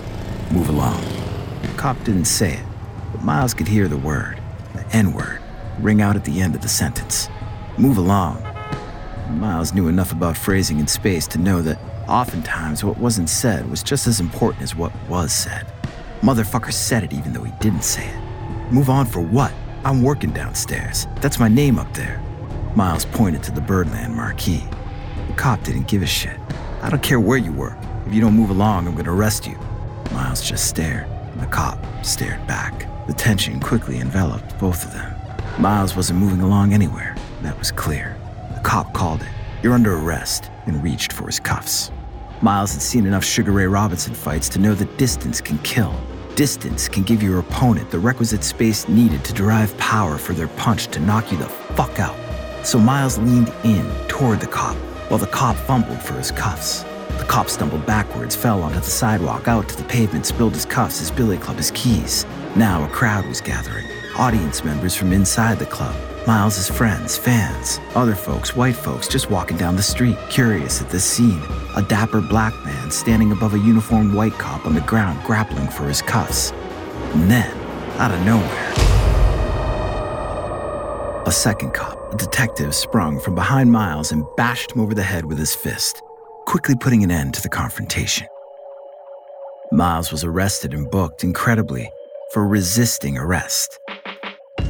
Move 0.52 0.70
along. 0.70 1.23
Cop 1.78 1.98
didn't 2.04 2.26
say 2.26 2.54
it, 2.54 2.66
but 3.12 3.24
Miles 3.24 3.54
could 3.54 3.68
hear 3.68 3.88
the 3.88 3.98
word, 3.98 4.42
the 4.74 4.86
N 4.96 5.14
word, 5.14 5.42
ring 5.80 6.02
out 6.02 6.16
at 6.16 6.26
the 6.26 6.42
end 6.42 6.56
of 6.56 6.62
the 6.62 6.70
sentence. 6.70 7.30
Move 7.78 7.98
along. 7.98 8.42
Miles 9.30 9.74
knew 9.74 9.88
enough 9.88 10.12
about 10.12 10.38
phrasing 10.38 10.80
in 10.80 10.88
space 10.88 11.28
to 11.28 11.40
know 11.40 11.62
that 11.62 11.80
oftentimes 12.08 12.84
what 12.84 12.98
wasn't 12.98 13.30
said 13.30 13.70
was 13.70 13.82
just 13.82 14.08
as 14.08 14.20
important 14.20 14.64
as 14.64 14.76
what 14.76 14.92
was 15.10 15.34
said. 15.34 15.66
Motherfucker 16.22 16.72
said 16.72 17.04
it 17.04 17.14
even 17.14 17.34
though 17.34 17.44
he 17.44 17.52
didn't 17.60 17.84
say 17.84 18.08
it. 18.08 18.72
Move 18.72 18.90
on 18.90 19.06
for 19.06 19.22
what? 19.22 19.52
I'm 19.84 20.02
working 20.02 20.32
downstairs. 20.32 21.08
That's 21.22 21.40
my 21.40 21.48
name 21.48 21.78
up 21.78 21.94
there. 21.94 22.22
Miles 22.76 23.06
pointed 23.06 23.44
to 23.44 23.52
the 23.52 23.62
Birdland 23.62 24.16
marquee. 24.16 24.64
The 25.28 25.34
cop 25.34 25.64
didn't 25.64 25.88
give 25.88 26.02
a 26.02 26.08
shit. 26.08 26.38
I 26.82 26.90
don't 26.90 27.04
care 27.04 27.20
where 27.20 27.38
you 27.38 27.52
work. 27.52 27.78
If 28.06 28.14
you 28.14 28.22
don't 28.22 28.34
move 28.34 28.50
along, 28.50 28.88
I'm 28.88 28.96
gonna 28.96 29.14
arrest 29.14 29.48
you. 29.48 29.58
Miles 30.12 30.42
just 30.42 30.68
stared, 30.68 31.08
the 31.40 31.48
cop 31.48 31.78
stared 32.04 32.46
back. 32.48 32.88
The 33.08 33.14
tension 33.14 33.60
quickly 33.60 34.00
enveloped 34.00 34.58
both 34.60 34.86
of 34.86 34.94
them. 34.94 35.14
Miles 35.60 35.96
wasn't 35.96 36.20
moving 36.20 36.42
along 36.42 36.74
anywhere, 36.74 37.16
that 37.42 37.58
was 37.60 37.72
clear. 37.72 38.18
The 38.56 38.62
cop 38.62 38.94
called 38.94 39.22
it. 39.22 39.28
You're 39.62 39.74
under 39.74 39.98
arrest, 39.98 40.50
and 40.66 40.84
reached 40.84 41.14
for 41.14 41.26
his 41.26 41.40
cuffs. 41.40 41.92
Miles 42.42 42.74
had 42.74 42.82
seen 42.82 43.06
enough 43.06 43.24
Sugar 43.24 43.52
Ray 43.52 43.68
Robinson 43.68 44.14
fights 44.14 44.50
to 44.50 44.60
know 44.60 44.74
that 44.76 44.98
distance 44.98 45.40
can 45.40 45.58
kill. 45.60 45.96
Distance 46.36 46.90
can 46.90 47.04
give 47.04 47.22
your 47.22 47.40
opponent 47.40 47.92
the 47.92 48.00
requisite 48.00 48.44
space 48.44 48.88
needed 48.90 49.24
to 49.24 49.34
derive 49.34 49.78
power 49.78 50.18
for 50.18 50.34
their 50.34 50.48
punch 50.50 50.88
to 50.88 51.00
knock 51.00 51.32
you 51.32 51.38
the 51.38 51.48
fuck 51.48 52.00
out. 52.00 52.16
So 52.66 52.80
Miles 52.80 53.18
leaned 53.18 53.54
in 53.64 53.86
toward 54.08 54.40
the 54.40 54.48
cop 54.48 54.76
while 55.10 55.20
the 55.20 55.28
cop 55.28 55.56
fumbled 55.56 56.02
for 56.02 56.14
his 56.14 56.32
cuffs. 56.32 56.84
The 57.24 57.30
cop 57.30 57.48
stumbled 57.48 57.86
backwards, 57.86 58.36
fell 58.36 58.62
onto 58.62 58.82
the 58.82 58.86
sidewalk, 58.86 59.48
out 59.48 59.70
to 59.70 59.78
the 59.78 59.86
pavement, 59.86 60.26
spilled 60.26 60.54
his 60.54 60.66
cuffs, 60.66 61.00
his 61.00 61.10
billy 61.10 61.38
club, 61.38 61.56
his 61.56 61.72
keys. 61.72 62.26
Now 62.58 62.84
a 62.84 62.90
crowd 62.90 63.26
was 63.28 63.40
gathering. 63.40 63.86
Audience 64.18 64.66
members 64.66 64.94
from 64.94 65.14
inside 65.14 65.58
the 65.58 65.66
club. 65.66 65.96
Miles's 66.28 66.70
friends, 66.70 67.16
fans, 67.16 67.80
other 67.96 68.14
folks, 68.14 68.58
white 68.58 68.76
folks 68.76 69.08
just 69.08 69.32
walking 69.32 69.56
down 69.56 69.78
the 69.78 69.82
street, 69.82 70.18
curious 70.30 70.82
at 70.82 70.90
this 70.90 71.06
scene. 71.06 71.42
A 71.78 71.82
dapper 71.82 72.20
black 72.20 72.54
man 72.66 72.92
standing 72.92 73.32
above 73.32 73.54
a 73.54 73.58
uniformed 73.60 74.14
white 74.14 74.34
cop 74.34 74.66
on 74.66 74.76
the 74.76 74.82
ground, 74.82 75.24
grappling 75.24 75.70
for 75.70 75.88
his 75.88 76.02
cuffs. 76.02 76.52
And 77.14 77.32
then, 77.32 77.58
out 78.00 78.12
of 78.12 78.20
nowhere, 78.26 78.74
a 81.26 81.32
second 81.32 81.74
cop, 81.74 82.14
a 82.14 82.18
detective, 82.18 82.76
sprung 82.76 83.18
from 83.18 83.34
behind 83.34 83.72
Miles 83.72 84.12
and 84.12 84.26
bashed 84.36 84.74
him 84.74 84.82
over 84.82 84.94
the 84.94 85.04
head 85.04 85.24
with 85.24 85.38
his 85.38 85.56
fist, 85.56 86.02
quickly 86.54 86.76
putting 86.76 87.04
an 87.04 87.10
end 87.10 87.34
to 87.34 87.42
the 87.42 87.50
confrontation. 87.50 88.28
Miles 89.72 90.12
was 90.12 90.24
arrested 90.24 90.72
and 90.72 90.88
booked, 90.92 91.24
incredibly, 91.24 91.90
for 92.32 92.48
resisting 92.48 93.18
arrest. 93.18 93.80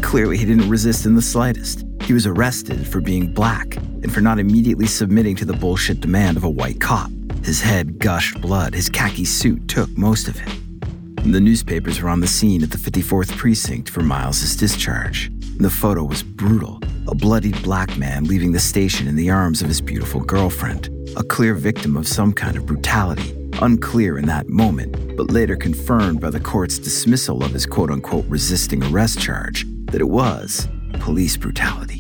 Clearly, 0.02 0.38
he 0.38 0.46
didn't 0.46 0.70
resist 0.70 1.06
in 1.06 1.14
the 1.14 1.22
slightest. 1.22 1.84
He 2.04 2.14
was 2.14 2.26
arrested 2.26 2.88
for 2.88 3.02
being 3.02 3.34
black 3.34 3.76
and 3.76 4.14
for 4.14 4.22
not 4.22 4.40
immediately 4.40 4.86
submitting 4.86 5.36
to 5.36 5.44
the 5.44 5.52
bullshit 5.52 6.00
demand 6.00 6.38
of 6.38 6.46
a 6.46 6.50
white 6.50 6.80
cop. 6.80 7.12
His 7.44 7.60
head 7.60 8.00
gushed 8.00 8.40
blood, 8.40 8.74
his 8.74 8.88
khaki 8.88 9.26
suit 9.26 9.68
took 9.68 9.90
most 9.98 10.30
of 10.30 10.38
it. 10.38 11.34
The 11.34 11.42
newspapers 11.42 12.02
were 12.02 12.08
on 12.08 12.22
the 12.22 12.28
scene 12.28 12.64
at 12.64 12.72
the 12.72 12.78
54th 12.78 13.36
precinct 13.36 13.90
for 13.90 14.04
Miles's 14.04 14.56
discharge. 14.56 15.30
The 15.58 15.70
photo 15.70 16.06
was 16.06 16.24
brutal. 16.24 16.80
A 17.10 17.14
bloodied 17.14 17.62
black 17.62 17.98
man 17.98 18.24
leaving 18.24 18.54
the 18.54 18.60
station 18.60 19.06
in 19.06 19.18
the 19.18 19.30
arms 19.30 19.62
of 19.62 19.68
his 19.68 19.82
beautiful 19.82 20.22
girlfriend. 20.22 20.90
A 21.16 21.24
clear 21.24 21.54
victim 21.54 21.96
of 21.96 22.08
some 22.08 22.34
kind 22.34 22.58
of 22.58 22.66
brutality, 22.66 23.36
unclear 23.62 24.18
in 24.18 24.26
that 24.26 24.50
moment, 24.50 25.16
but 25.16 25.30
later 25.30 25.56
confirmed 25.56 26.20
by 26.20 26.32
the 26.32 26.40
court's 26.40 26.80
dismissal 26.80 27.44
of 27.44 27.52
his 27.52 27.68
quote 27.68 27.92
unquote 27.92 28.26
resisting 28.28 28.84
arrest 28.84 29.20
charge 29.20 29.64
that 29.92 30.02
it 30.02 30.10
was 30.10 30.68
police 31.00 31.38
brutality. 31.38 31.98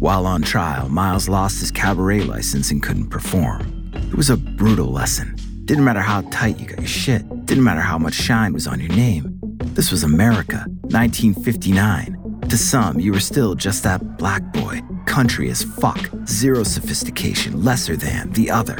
While 0.00 0.26
on 0.26 0.42
trial, 0.42 0.88
Miles 0.88 1.28
lost 1.28 1.60
his 1.60 1.70
cabaret 1.70 2.22
license 2.22 2.72
and 2.72 2.82
couldn't 2.82 3.10
perform. 3.10 3.92
It 3.94 4.14
was 4.14 4.30
a 4.30 4.36
brutal 4.36 4.90
lesson. 4.90 5.36
Didn't 5.64 5.84
matter 5.84 6.00
how 6.00 6.22
tight 6.32 6.58
you 6.58 6.66
got 6.66 6.80
your 6.80 6.88
shit, 6.88 7.46
didn't 7.46 7.62
matter 7.62 7.80
how 7.80 7.98
much 7.98 8.14
shine 8.14 8.52
was 8.52 8.66
on 8.66 8.80
your 8.80 8.88
name. 8.96 9.38
This 9.74 9.92
was 9.92 10.02
America, 10.02 10.64
1959. 10.90 12.19
To 12.50 12.58
some, 12.58 12.98
you 12.98 13.12
were 13.12 13.20
still 13.20 13.54
just 13.54 13.84
that 13.84 14.16
black 14.18 14.42
boy, 14.52 14.80
country 15.06 15.50
as 15.50 15.62
fuck, 15.62 16.10
zero 16.26 16.64
sophistication, 16.64 17.62
lesser 17.62 17.96
than 17.96 18.32
the 18.32 18.50
other. 18.50 18.76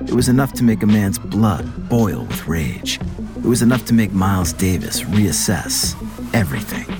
It 0.00 0.14
was 0.14 0.30
enough 0.30 0.54
to 0.54 0.64
make 0.64 0.82
a 0.82 0.86
man's 0.86 1.18
blood 1.18 1.90
boil 1.90 2.24
with 2.24 2.46
rage. 2.46 2.98
It 3.36 3.44
was 3.44 3.60
enough 3.60 3.84
to 3.86 3.92
make 3.92 4.12
Miles 4.12 4.54
Davis 4.54 5.02
reassess 5.02 5.94
everything. 6.34 6.99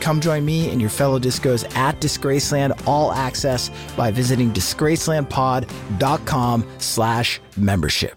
Come 0.00 0.20
join 0.20 0.44
me 0.44 0.70
and 0.70 0.80
your 0.80 0.90
fellow 0.90 1.18
discos 1.18 1.64
at 1.76 2.00
Disgraceland 2.00 2.80
All 2.86 3.12
Access 3.12 3.70
by 3.96 4.10
visiting 4.10 4.52
disgracelandpod.com 4.52 6.66
slash 6.78 7.40
membership. 7.56 8.14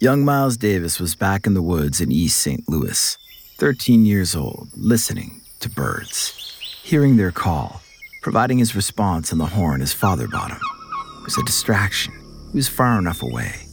Young 0.00 0.24
Miles 0.24 0.56
Davis 0.56 1.00
was 1.00 1.14
back 1.14 1.46
in 1.46 1.54
the 1.54 1.62
woods 1.62 2.00
in 2.00 2.12
East 2.12 2.38
St. 2.38 2.68
Louis, 2.68 3.16
13 3.58 4.04
years 4.04 4.36
old, 4.36 4.68
listening 4.76 5.40
to 5.60 5.70
birds. 5.70 6.40
hearing 6.82 7.16
their 7.16 7.32
call, 7.32 7.80
providing 8.20 8.58
his 8.58 8.76
response 8.76 9.32
on 9.32 9.38
the 9.38 9.46
horn 9.46 9.80
his 9.80 9.94
father 9.94 10.28
bought 10.28 10.50
him. 10.50 10.60
It 11.20 11.24
was 11.24 11.38
a 11.38 11.42
distraction. 11.44 12.12
He 12.52 12.58
was 12.58 12.68
far 12.68 12.98
enough 12.98 13.22
away. 13.22 13.63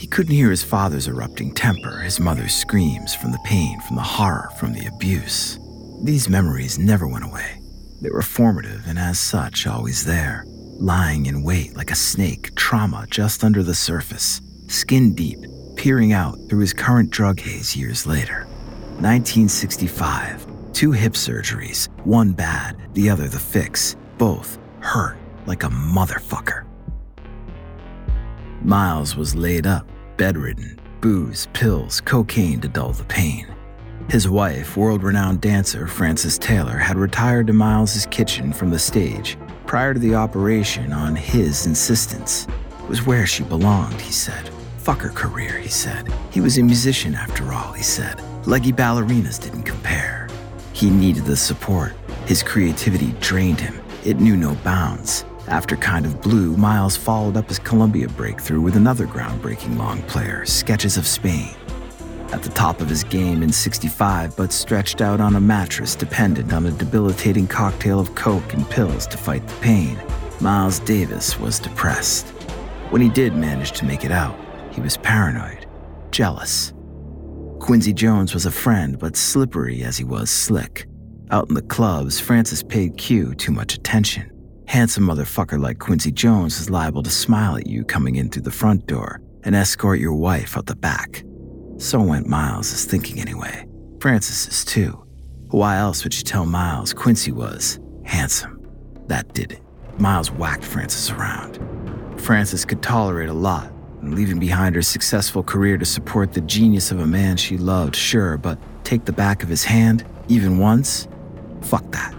He 0.00 0.06
couldn't 0.06 0.34
hear 0.34 0.48
his 0.48 0.64
father's 0.64 1.08
erupting 1.08 1.52
temper, 1.52 1.98
his 1.98 2.18
mother's 2.18 2.54
screams 2.54 3.14
from 3.14 3.32
the 3.32 3.38
pain, 3.44 3.78
from 3.82 3.96
the 3.96 4.02
horror, 4.02 4.48
from 4.58 4.72
the 4.72 4.86
abuse. 4.86 5.58
These 6.02 6.26
memories 6.26 6.78
never 6.78 7.06
went 7.06 7.26
away. 7.26 7.60
They 8.00 8.08
were 8.08 8.22
formative 8.22 8.86
and, 8.86 8.98
as 8.98 9.18
such, 9.18 9.66
always 9.66 10.06
there, 10.06 10.46
lying 10.46 11.26
in 11.26 11.42
wait 11.42 11.76
like 11.76 11.90
a 11.90 11.94
snake, 11.94 12.54
trauma 12.54 13.06
just 13.10 13.44
under 13.44 13.62
the 13.62 13.74
surface, 13.74 14.40
skin 14.68 15.14
deep, 15.14 15.40
peering 15.76 16.14
out 16.14 16.38
through 16.48 16.60
his 16.60 16.72
current 16.72 17.10
drug 17.10 17.38
haze 17.38 17.76
years 17.76 18.06
later. 18.06 18.46
1965, 19.00 20.46
two 20.72 20.92
hip 20.92 21.12
surgeries, 21.12 21.88
one 22.06 22.32
bad, 22.32 22.74
the 22.94 23.10
other 23.10 23.28
the 23.28 23.38
fix, 23.38 23.96
both 24.16 24.58
hurt 24.80 25.18
like 25.44 25.62
a 25.62 25.68
motherfucker. 25.68 26.69
Miles 28.62 29.16
was 29.16 29.34
laid 29.34 29.66
up, 29.66 29.86
bedridden, 30.18 30.78
booze, 31.00 31.48
pills, 31.54 32.00
cocaine 32.02 32.60
to 32.60 32.68
dull 32.68 32.92
the 32.92 33.04
pain. 33.04 33.46
His 34.10 34.28
wife, 34.28 34.76
world 34.76 35.02
renowned 35.02 35.40
dancer 35.40 35.86
Frances 35.86 36.38
Taylor, 36.38 36.76
had 36.76 36.98
retired 36.98 37.46
to 37.46 37.54
Miles's 37.54 38.06
kitchen 38.06 38.52
from 38.52 38.70
the 38.70 38.78
stage 38.78 39.38
prior 39.66 39.94
to 39.94 40.00
the 40.00 40.14
operation 40.14 40.92
on 40.92 41.16
his 41.16 41.64
insistence. 41.66 42.46
It 42.82 42.88
was 42.88 43.06
where 43.06 43.24
she 43.24 43.44
belonged, 43.44 44.00
he 44.00 44.12
said. 44.12 44.50
Fuck 44.78 44.98
her 44.98 45.10
career, 45.10 45.58
he 45.58 45.68
said. 45.68 46.12
He 46.30 46.40
was 46.40 46.58
a 46.58 46.62
musician 46.62 47.14
after 47.14 47.52
all, 47.52 47.72
he 47.72 47.82
said. 47.82 48.20
Leggy 48.46 48.72
ballerinas 48.72 49.40
didn't 49.40 49.62
compare. 49.62 50.28
He 50.72 50.90
needed 50.90 51.24
the 51.24 51.36
support. 51.36 51.92
His 52.26 52.42
creativity 52.42 53.12
drained 53.20 53.60
him, 53.60 53.80
it 54.04 54.18
knew 54.18 54.36
no 54.36 54.54
bounds. 54.56 55.24
After 55.50 55.76
Kind 55.76 56.06
of 56.06 56.20
Blue, 56.22 56.56
Miles 56.56 56.96
followed 56.96 57.36
up 57.36 57.48
his 57.48 57.58
Columbia 57.58 58.06
breakthrough 58.06 58.60
with 58.60 58.76
another 58.76 59.04
groundbreaking 59.04 59.76
long 59.76 60.00
player, 60.02 60.46
Sketches 60.46 60.96
of 60.96 61.08
Spain. 61.08 61.56
At 62.32 62.44
the 62.44 62.50
top 62.50 62.80
of 62.80 62.88
his 62.88 63.02
game 63.02 63.42
in 63.42 63.50
65, 63.50 64.36
but 64.36 64.52
stretched 64.52 65.00
out 65.00 65.20
on 65.20 65.34
a 65.34 65.40
mattress 65.40 65.96
dependent 65.96 66.52
on 66.52 66.66
a 66.66 66.70
debilitating 66.70 67.48
cocktail 67.48 67.98
of 67.98 68.14
coke 68.14 68.54
and 68.54 68.70
pills 68.70 69.08
to 69.08 69.16
fight 69.16 69.44
the 69.44 69.54
pain, 69.56 70.00
Miles 70.40 70.78
Davis 70.78 71.36
was 71.40 71.58
depressed. 71.58 72.28
When 72.90 73.02
he 73.02 73.08
did 73.08 73.34
manage 73.34 73.72
to 73.72 73.84
make 73.84 74.04
it 74.04 74.12
out, 74.12 74.38
he 74.72 74.80
was 74.80 74.98
paranoid, 74.98 75.66
jealous. 76.12 76.72
Quincy 77.58 77.92
Jones 77.92 78.34
was 78.34 78.46
a 78.46 78.52
friend, 78.52 79.00
but 79.00 79.16
slippery 79.16 79.82
as 79.82 79.98
he 79.98 80.04
was 80.04 80.30
slick. 80.30 80.86
Out 81.32 81.48
in 81.48 81.56
the 81.56 81.62
clubs, 81.62 82.20
Frances 82.20 82.62
paid 82.62 82.96
Q 82.96 83.34
too 83.34 83.50
much 83.50 83.74
attention. 83.74 84.30
Handsome 84.70 85.08
motherfucker 85.08 85.60
like 85.60 85.80
Quincy 85.80 86.12
Jones 86.12 86.60
is 86.60 86.70
liable 86.70 87.02
to 87.02 87.10
smile 87.10 87.56
at 87.56 87.66
you 87.66 87.82
coming 87.82 88.14
in 88.14 88.28
through 88.28 88.42
the 88.42 88.52
front 88.52 88.86
door 88.86 89.20
and 89.42 89.56
escort 89.56 89.98
your 89.98 90.14
wife 90.14 90.56
out 90.56 90.66
the 90.66 90.76
back. 90.76 91.24
So 91.78 92.00
went 92.00 92.28
Miles' 92.28 92.84
thinking 92.84 93.18
anyway. 93.18 93.66
Frances's 93.98 94.64
too. 94.64 95.04
Why 95.48 95.78
else 95.78 96.04
would 96.04 96.14
she 96.14 96.22
tell 96.22 96.46
Miles 96.46 96.92
Quincy 96.92 97.32
was 97.32 97.80
handsome? 98.04 98.64
That 99.08 99.34
did 99.34 99.50
it. 99.50 99.60
Miles 99.98 100.30
whacked 100.30 100.62
Frances 100.62 101.10
around. 101.10 101.58
Frances 102.20 102.64
could 102.64 102.80
tolerate 102.80 103.28
a 103.28 103.32
lot, 103.34 103.72
and 104.02 104.14
leaving 104.14 104.38
behind 104.38 104.76
her 104.76 104.82
successful 104.82 105.42
career 105.42 105.78
to 105.78 105.84
support 105.84 106.32
the 106.32 106.42
genius 106.42 106.92
of 106.92 107.00
a 107.00 107.06
man 107.08 107.36
she 107.36 107.58
loved, 107.58 107.96
sure, 107.96 108.36
but 108.36 108.56
take 108.84 109.04
the 109.04 109.12
back 109.12 109.42
of 109.42 109.48
his 109.48 109.64
hand, 109.64 110.04
even 110.28 110.58
once? 110.58 111.08
Fuck 111.60 111.90
that. 111.90 112.14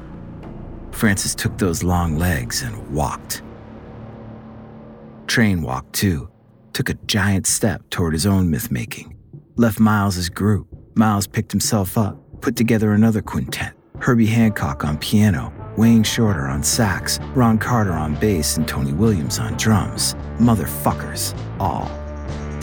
Frances 1.02 1.34
took 1.34 1.58
those 1.58 1.82
long 1.82 2.20
legs 2.20 2.62
and 2.62 2.78
walked. 2.94 3.42
Train 5.26 5.64
walked 5.64 5.94
too, 5.94 6.30
took 6.74 6.90
a 6.90 6.94
giant 7.08 7.48
step 7.48 7.82
toward 7.90 8.14
his 8.14 8.28
own 8.28 8.52
myth 8.52 8.70
making. 8.70 9.18
Left 9.56 9.80
Miles's 9.80 10.30
group. 10.30 10.68
Miles 10.94 11.26
picked 11.26 11.52
himself 11.52 11.98
up, 11.98 12.20
put 12.42 12.56
together 12.56 12.94
another 12.94 13.24
quintet. 13.24 13.74
Herbie 13.98 14.28
Hancock 14.28 14.86
on 14.86 15.00
piano, 15.00 15.52
Wayne 15.76 16.04
Shorter 16.04 16.46
on 16.46 16.62
sax, 16.62 17.18
Ron 17.34 17.58
Carter 17.58 17.94
on 17.94 18.14
bass, 18.14 18.58
and 18.58 18.68
Tony 18.68 18.94
Williams 18.94 19.40
on 19.40 19.58
drums. 19.58 20.14
Motherfuckers, 20.38 21.34
all. 21.60 21.90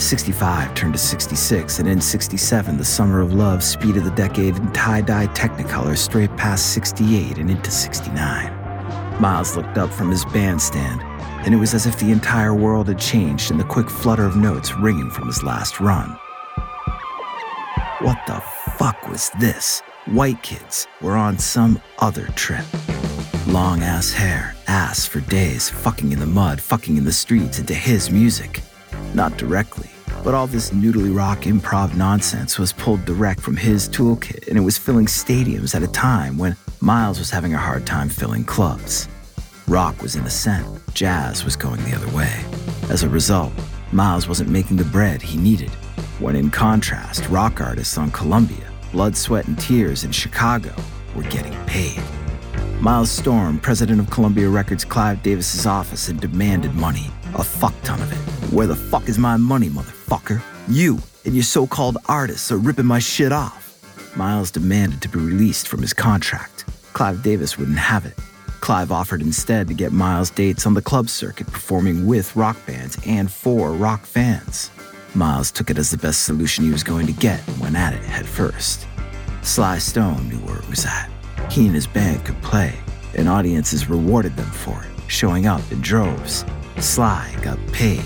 65 0.01 0.75
turned 0.75 0.95
to 0.95 0.99
66, 0.99 1.79
and 1.79 1.89
in 1.89 2.01
67, 2.01 2.77
the 2.77 2.85
summer 2.85 3.21
of 3.21 3.33
love 3.33 3.63
speeded 3.63 4.05
the 4.05 4.11
decade 4.13 4.57
in 4.57 4.73
tie 4.73 5.01
dye 5.01 5.27
technicolor 5.29 5.97
straight 5.97 6.35
past 6.37 6.73
68 6.73 7.39
and 7.39 7.51
into 7.51 7.71
69. 7.71 9.21
Miles 9.21 9.57
looked 9.57 9.77
up 9.79 9.91
from 9.91 10.11
his 10.11 10.25
bandstand, 10.27 11.03
and 11.45 11.53
it 11.53 11.59
was 11.59 11.75
as 11.75 11.87
if 11.87 11.99
the 11.99 12.13
entire 12.13 12.55
world 12.55 12.89
had 12.89 12.99
changed 12.99 13.51
in 13.51 13.59
the 13.59 13.65
quick 13.65 13.91
flutter 13.91 14.25
of 14.25 14.37
notes 14.37 14.75
ringing 14.77 15.11
from 15.11 15.27
his 15.27 15.43
last 15.43 15.81
run. 15.81 16.11
What 18.01 18.19
the 18.27 18.41
fuck 18.77 19.09
was 19.09 19.31
this? 19.41 19.81
White 20.07 20.43
kids 20.43 20.87
were 21.01 21.17
on 21.17 21.39
some 21.39 21.83
other 21.99 22.27
trip. 22.29 22.65
Long 23.49 23.83
ass 23.83 24.13
hair, 24.13 24.55
ass 24.69 25.05
for 25.05 25.21
days, 25.21 25.69
fucking 25.69 26.13
in 26.13 26.21
the 26.21 26.27
mud, 26.27 26.61
fucking 26.61 26.97
in 26.97 27.05
the 27.05 27.13
streets, 27.13 27.59
into 27.59 27.75
his 27.75 28.11
music. 28.11 28.63
Not 29.15 29.37
directly, 29.37 29.89
but 30.23 30.35
all 30.35 30.47
this 30.47 30.71
noodly 30.71 31.15
rock 31.15 31.41
improv 31.41 31.97
nonsense 31.97 32.59
was 32.59 32.73
pulled 32.73 33.05
direct 33.05 33.41
from 33.41 33.57
his 33.57 33.89
toolkit, 33.89 34.49
and 34.49 34.59
it 34.59 34.63
was 34.63 34.77
filling 34.77 35.07
stadiums 35.07 35.75
at 35.75 35.83
a 35.83 35.89
time 35.89 36.37
when 36.37 36.57
Miles 36.81 37.19
was 37.19 37.31
having 37.31 37.55
a 37.55 37.59
hard 37.59 37.87
time 37.87 38.09
filling 38.09 38.45
clubs. 38.45 39.09
Rock 39.67 40.01
was 40.03 40.17
in 40.17 40.25
ascent, 40.25 40.67
jazz 40.95 41.45
was 41.45 41.57
going 41.57 41.83
the 41.85 41.95
other 41.95 42.15
way. 42.17 42.45
As 42.91 43.03
a 43.03 43.09
result, 43.09 43.53
Miles 43.93 44.29
wasn't 44.29 44.51
making 44.51 44.77
the 44.77 44.85
bread 44.85 45.23
he 45.23 45.39
needed. 45.39 45.71
When 46.21 46.37
in 46.37 46.51
contrast, 46.51 47.29
rock 47.29 47.61
artists 47.61 47.97
on 47.97 48.11
Columbia, 48.11 48.71
Blood, 48.93 49.17
Sweat, 49.17 49.47
and 49.47 49.59
Tears 49.59 50.05
in 50.05 50.13
Chicago 50.13 50.75
were 51.15 51.23
getting 51.25 51.55
paid. 51.65 52.03
Miles 52.81 53.11
Storm, 53.11 53.59
president 53.59 54.01
of 54.01 54.11
Columbia 54.11 54.49
Records 54.49 54.85
Clive 54.85 55.23
Davis's 55.23 55.67
office 55.67 56.09
and 56.09 56.21
demanded 56.21 56.75
money, 56.75 57.07
a 57.35 57.43
fuck 57.43 57.75
ton 57.83 58.01
of 58.01 58.13
it. 58.13 58.38
Where 58.51 58.67
the 58.67 58.75
fuck 58.75 59.11
is 59.11 59.19
my 59.19 59.37
money, 59.37 59.69
motherfucker? 59.69 60.41
You 60.69 60.99
and 61.27 61.35
your 61.35 61.43
so 61.43 61.67
called 61.67 61.99
artists 62.07 62.51
are 62.51 62.57
ripping 62.57 62.87
my 62.87 62.99
shit 62.99 63.31
off. 63.31 64.17
Miles 64.17 64.51
demanded 64.51 65.03
to 65.03 65.09
be 65.11 65.19
released 65.19 65.69
from 65.69 65.83
his 65.83 65.93
contract. 65.93 66.65
Clive 66.95 67.23
Davis 67.23 67.59
wouldn't 67.59 67.77
have 67.77 68.07
it. 68.07 68.15
Clive 68.61 68.91
offered 68.91 69.21
instead 69.21 69.69
to 69.69 69.75
get 69.75 69.93
Miles 69.93 70.31
dates 70.31 70.65
on 70.65 70.73
the 70.73 70.81
club 70.81 71.11
circuit 71.11 71.47
performing 71.47 72.07
with 72.07 72.35
rock 72.37 72.57
bands 72.67 72.97
and 73.07 73.31
for 73.31 73.73
rock 73.73 74.07
fans. 74.07 74.71
Miles 75.15 75.51
took 75.51 75.69
it 75.69 75.77
as 75.77 75.91
the 75.91 75.99
best 75.99 76.23
solution 76.23 76.65
he 76.65 76.71
was 76.71 76.83
going 76.83 77.07
to 77.07 77.13
get 77.13 77.47
and 77.49 77.61
went 77.61 77.77
at 77.77 77.93
it 77.93 78.03
head 78.03 78.25
first. 78.25 78.87
Sly 79.43 79.77
Stone 79.77 80.27
knew 80.27 80.39
where 80.39 80.59
it 80.59 80.71
was 80.71 80.87
at. 80.87 81.11
He 81.51 81.67
and 81.67 81.75
his 81.75 81.87
band 81.87 82.25
could 82.25 82.41
play, 82.41 82.79
and 83.15 83.29
audiences 83.29 83.91
rewarded 83.91 84.37
them 84.37 84.51
for 84.51 84.85
it, 84.85 85.11
showing 85.11 85.47
up 85.47 85.61
in 85.71 85.83
droves. 85.83 86.47
Sly 86.79 87.37
got 87.43 87.59
paid. 87.73 88.05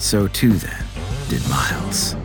So 0.00 0.26
too, 0.26 0.54
then, 0.54 0.84
did 1.28 1.46
Miles. 1.50 2.16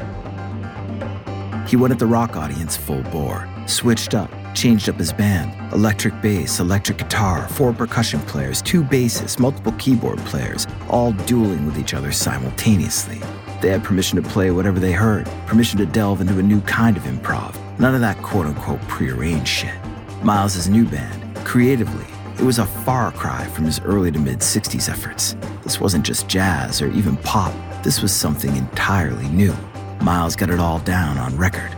He 1.70 1.76
went 1.76 1.92
at 1.92 2.00
the 2.00 2.08
rock 2.08 2.38
audience 2.38 2.78
full 2.78 3.02
bore, 3.04 3.50
switched 3.68 4.14
up, 4.16 4.32
changed 4.56 4.88
up 4.88 4.96
his 4.96 5.12
band 5.12 5.52
electric 5.74 6.22
bass, 6.22 6.62
electric 6.62 7.00
guitar, 7.00 7.50
four 7.50 7.74
percussion 7.74 8.22
players, 8.22 8.62
two 8.62 8.82
bassists, 8.82 9.40
multiple 9.40 9.74
keyboard 9.74 10.20
players, 10.20 10.66
all 10.90 11.12
dueling 11.12 11.66
with 11.66 11.78
each 11.78 11.94
other 11.94 12.14
simultaneously. 12.14 13.20
They 13.62 13.70
had 13.70 13.84
permission 13.84 14.22
to 14.24 14.30
play 14.30 14.52
whatever 14.52 14.80
they 14.80 14.94
heard, 14.94 15.26
permission 15.46 15.78
to 15.80 15.86
delve 15.86 16.22
into 16.22 16.40
a 16.40 16.44
new 16.44 16.62
kind 16.62 16.96
of 16.96 17.04
improv. 17.04 17.58
None 17.78 17.94
of 17.94 18.00
that 18.00 18.18
quote 18.24 18.46
unquote 18.46 18.82
prearranged 18.84 19.50
shit. 19.50 19.76
Miles' 20.24 20.70
new 20.70 20.86
band, 20.86 21.36
creatively, 21.46 22.08
it 22.38 22.44
was 22.44 22.60
a 22.60 22.66
far 22.66 23.12
cry 23.12 23.46
from 23.48 23.66
his 23.66 23.80
early 23.82 24.12
to 24.12 24.20
mid 24.20 24.40
60s 24.40 24.90
efforts. 24.90 25.36
This 25.64 25.80
wasn't 25.80 26.06
just 26.06 26.28
jazz 26.28 26.82
or 26.82 26.88
even 26.92 27.18
pop, 27.18 27.54
this 27.84 28.02
was 28.02 28.12
something 28.12 28.56
entirely 28.56 29.28
new. 29.30 29.56
Miles 30.02 30.36
got 30.36 30.50
it 30.50 30.60
all 30.60 30.80
down 30.80 31.18
on 31.18 31.38
record. 31.38 31.72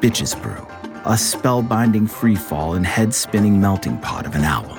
Bitches 0.00 0.40
Brew, 0.42 0.66
a 1.04 1.14
spellbinding 1.14 2.08
freefall 2.10 2.76
and 2.76 2.86
head 2.86 3.14
spinning 3.14 3.60
melting 3.60 3.98
pot 3.98 4.26
of 4.26 4.34
an 4.34 4.42
album. 4.42 4.78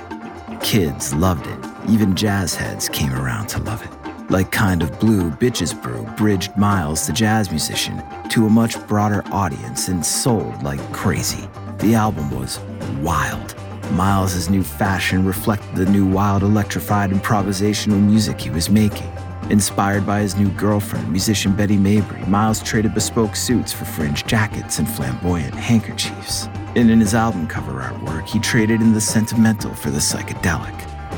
Kids 0.59 1.13
loved 1.13 1.47
it, 1.47 1.59
even 1.89 2.15
jazz 2.15 2.55
heads 2.55 2.87
came 2.87 3.13
around 3.13 3.47
to 3.47 3.61
love 3.63 3.83
it. 3.83 4.31
Like 4.31 4.51
Kind 4.51 4.81
of 4.81 4.99
Blue, 4.99 5.31
Bitches 5.31 5.79
Brew 5.81 6.05
bridged 6.15 6.55
Miles, 6.57 7.07
the 7.07 7.13
jazz 7.13 7.49
musician, 7.49 8.01
to 8.29 8.45
a 8.45 8.49
much 8.49 8.79
broader 8.87 9.23
audience 9.31 9.87
and 9.87 10.05
sold 10.05 10.61
like 10.63 10.81
crazy. 10.93 11.47
The 11.79 11.95
album 11.95 12.31
was 12.31 12.59
wild. 13.01 13.55
Miles' 13.91 14.49
new 14.49 14.63
fashion 14.63 15.25
reflected 15.25 15.75
the 15.75 15.85
new 15.85 16.05
wild 16.05 16.41
electrified 16.41 17.11
improvisational 17.11 18.01
music 18.01 18.39
he 18.39 18.49
was 18.49 18.69
making. 18.69 19.11
Inspired 19.49 20.05
by 20.05 20.21
his 20.21 20.35
new 20.35 20.49
girlfriend, 20.51 21.11
musician 21.11 21.55
Betty 21.55 21.77
Mabry, 21.77 22.21
Miles 22.25 22.63
traded 22.63 22.93
bespoke 22.93 23.35
suits 23.35 23.73
for 23.73 23.85
fringe 23.85 24.25
jackets 24.25 24.79
and 24.79 24.89
flamboyant 24.89 25.53
handkerchiefs. 25.53 26.47
And 26.75 26.89
in 26.89 26.99
his 26.99 27.13
album 27.13 27.45
cover 27.47 27.81
artwork, 27.81 28.27
he 28.27 28.39
traded 28.39 28.81
in 28.81 28.93
the 28.93 29.01
sentimental 29.01 29.73
for 29.75 29.91
the 29.91 29.99
psychedelic. 29.99 30.73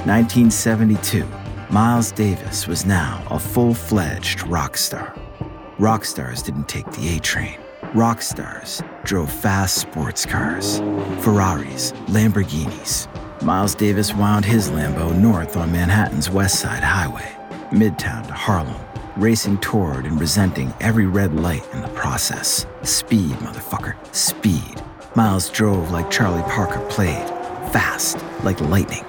1972, 0.06 1.26
Miles 1.70 2.12
Davis 2.12 2.68
was 2.68 2.86
now 2.86 3.26
a 3.30 3.40
full 3.40 3.74
fledged 3.74 4.46
rock 4.48 4.76
star. 4.76 5.16
Rock 5.80 6.04
stars 6.04 6.42
didn't 6.42 6.68
take 6.68 6.90
the 6.92 7.16
A 7.16 7.20
train. 7.20 7.58
Rock 7.96 8.22
stars 8.22 8.82
drove 9.06 9.32
fast 9.32 9.78
sports 9.78 10.26
cars, 10.26 10.80
Ferraris, 11.24 11.94
Lamborghinis. 12.08 13.08
Miles 13.42 13.74
Davis 13.74 14.14
wound 14.14 14.44
his 14.44 14.70
Lambo 14.70 15.18
north 15.18 15.56
on 15.56 15.72
Manhattan's 15.72 16.30
West 16.30 16.60
Side 16.60 16.84
Highway, 16.84 17.34
midtown 17.72 18.28
to 18.28 18.34
Harlem, 18.34 18.76
racing 19.16 19.60
toward 19.60 20.06
and 20.06 20.20
resenting 20.20 20.74
every 20.82 21.06
red 21.06 21.40
light 21.40 21.66
in 21.72 21.82
the 21.82 21.88
process. 21.90 22.66
Speed, 22.82 23.32
motherfucker, 23.38 23.96
speed. 24.14 24.84
Miles 25.16 25.50
drove 25.50 25.92
like 25.92 26.12
Charlie 26.12 26.44
Parker 26.52 26.86
played, 26.90 27.30
fast, 27.72 28.18
like 28.44 28.60
lightning. 28.60 29.06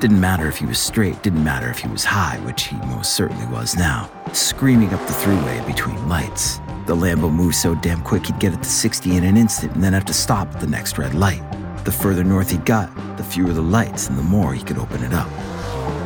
Didn't 0.00 0.20
matter 0.20 0.48
if 0.48 0.56
he 0.56 0.66
was 0.66 0.80
straight, 0.80 1.22
didn't 1.22 1.44
matter 1.44 1.70
if 1.70 1.78
he 1.78 1.86
was 1.86 2.04
high, 2.04 2.40
which 2.40 2.64
he 2.64 2.76
most 2.86 3.12
certainly 3.12 3.46
was 3.46 3.76
now, 3.76 4.10
screaming 4.32 4.92
up 4.92 5.06
the 5.06 5.12
thruway 5.12 5.64
between 5.64 6.08
lights. 6.08 6.58
The 6.86 6.94
Lambo 6.94 7.32
moved 7.32 7.56
so 7.56 7.74
damn 7.74 8.00
quick 8.00 8.26
he'd 8.26 8.38
get 8.38 8.54
it 8.54 8.62
to 8.62 8.68
60 8.68 9.16
in 9.16 9.24
an 9.24 9.36
instant 9.36 9.74
and 9.74 9.82
then 9.82 9.92
have 9.92 10.04
to 10.04 10.14
stop 10.14 10.54
at 10.54 10.60
the 10.60 10.68
next 10.68 10.98
red 10.98 11.14
light. 11.14 11.42
The 11.84 11.90
further 11.90 12.22
north 12.22 12.50
he 12.50 12.58
got, 12.58 12.94
the 13.16 13.24
fewer 13.24 13.52
the 13.52 13.60
lights 13.60 14.08
and 14.08 14.16
the 14.16 14.22
more 14.22 14.54
he 14.54 14.62
could 14.62 14.78
open 14.78 15.02
it 15.02 15.12
up. 15.12 15.28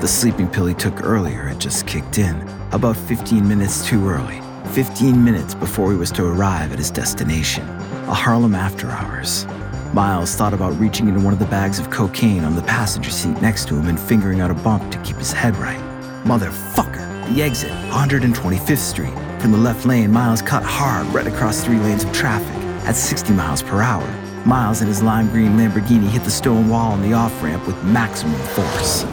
The 0.00 0.08
sleeping 0.08 0.48
pill 0.48 0.64
he 0.64 0.72
took 0.72 1.04
earlier 1.04 1.42
had 1.42 1.60
just 1.60 1.86
kicked 1.86 2.16
in, 2.16 2.48
about 2.72 2.96
15 2.96 3.46
minutes 3.46 3.86
too 3.86 4.08
early. 4.08 4.40
15 4.72 5.22
minutes 5.22 5.54
before 5.54 5.92
he 5.92 5.98
was 5.98 6.10
to 6.12 6.24
arrive 6.24 6.72
at 6.72 6.78
his 6.78 6.90
destination, 6.90 7.68
a 8.08 8.14
Harlem 8.14 8.54
after 8.54 8.88
hours. 8.88 9.44
Miles 9.92 10.34
thought 10.34 10.54
about 10.54 10.78
reaching 10.80 11.08
into 11.08 11.20
one 11.20 11.34
of 11.34 11.38
the 11.38 11.44
bags 11.44 11.78
of 11.78 11.90
cocaine 11.90 12.42
on 12.42 12.56
the 12.56 12.62
passenger 12.62 13.10
seat 13.10 13.38
next 13.42 13.68
to 13.68 13.74
him 13.74 13.86
and 13.88 14.00
fingering 14.00 14.40
out 14.40 14.50
a 14.50 14.54
bump 14.54 14.90
to 14.92 14.98
keep 15.02 15.16
his 15.16 15.30
head 15.32 15.54
right. 15.58 15.80
Motherfucker! 16.24 17.34
The 17.34 17.42
exit, 17.42 17.70
125th 17.90 18.78
Street. 18.78 19.29
From 19.40 19.52
the 19.52 19.58
left 19.58 19.86
lane, 19.86 20.12
Miles 20.12 20.42
cut 20.42 20.62
hard 20.62 21.06
right 21.14 21.26
across 21.26 21.64
three 21.64 21.78
lanes 21.78 22.04
of 22.04 22.12
traffic 22.12 22.54
at 22.86 22.94
60 22.94 23.32
miles 23.32 23.62
per 23.62 23.80
hour. 23.80 24.06
Miles 24.44 24.82
and 24.82 24.88
his 24.88 25.02
lime 25.02 25.30
green 25.30 25.52
Lamborghini 25.52 26.10
hit 26.10 26.24
the 26.24 26.30
stone 26.30 26.68
wall 26.68 26.92
on 26.92 27.00
the 27.00 27.14
off 27.14 27.42
ramp 27.42 27.66
with 27.66 27.82
maximum 27.82 28.38
force. 28.48 29.04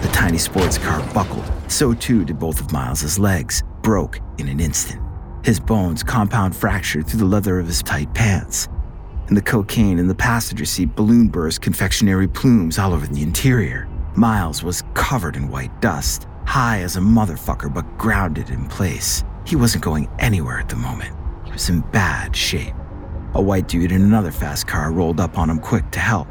The 0.00 0.08
tiny 0.14 0.38
sports 0.38 0.78
car 0.78 1.06
buckled. 1.12 1.44
So 1.68 1.92
too 1.92 2.24
did 2.24 2.38
both 2.38 2.58
of 2.58 2.72
Miles's 2.72 3.18
legs, 3.18 3.62
broke 3.82 4.18
in 4.38 4.48
an 4.48 4.60
instant. 4.60 5.02
His 5.44 5.60
bones 5.60 6.02
compound 6.02 6.56
fractured 6.56 7.06
through 7.06 7.18
the 7.18 7.26
leather 7.26 7.58
of 7.58 7.66
his 7.66 7.82
tight 7.82 8.14
pants. 8.14 8.68
And 9.28 9.36
the 9.36 9.42
cocaine 9.42 9.98
in 9.98 10.08
the 10.08 10.14
passenger 10.14 10.64
seat 10.64 10.96
balloon 10.96 11.28
burst 11.28 11.60
confectionery 11.60 12.28
plumes 12.28 12.78
all 12.78 12.94
over 12.94 13.06
the 13.06 13.22
interior. 13.22 13.86
Miles 14.16 14.62
was 14.62 14.82
covered 14.94 15.36
in 15.36 15.50
white 15.50 15.82
dust, 15.82 16.26
high 16.46 16.80
as 16.80 16.96
a 16.96 17.00
motherfucker 17.00 17.72
but 17.72 17.98
grounded 17.98 18.50
in 18.50 18.66
place. 18.68 19.24
He 19.46 19.56
wasn't 19.56 19.84
going 19.84 20.08
anywhere 20.18 20.58
at 20.58 20.68
the 20.68 20.76
moment. 20.76 21.14
He 21.44 21.52
was 21.52 21.68
in 21.68 21.80
bad 21.92 22.34
shape. 22.36 22.74
A 23.34 23.42
white 23.42 23.68
dude 23.68 23.92
in 23.92 24.02
another 24.02 24.30
fast 24.30 24.66
car 24.66 24.92
rolled 24.92 25.20
up 25.20 25.38
on 25.38 25.50
him 25.50 25.58
quick 25.58 25.90
to 25.92 26.00
help. 26.00 26.28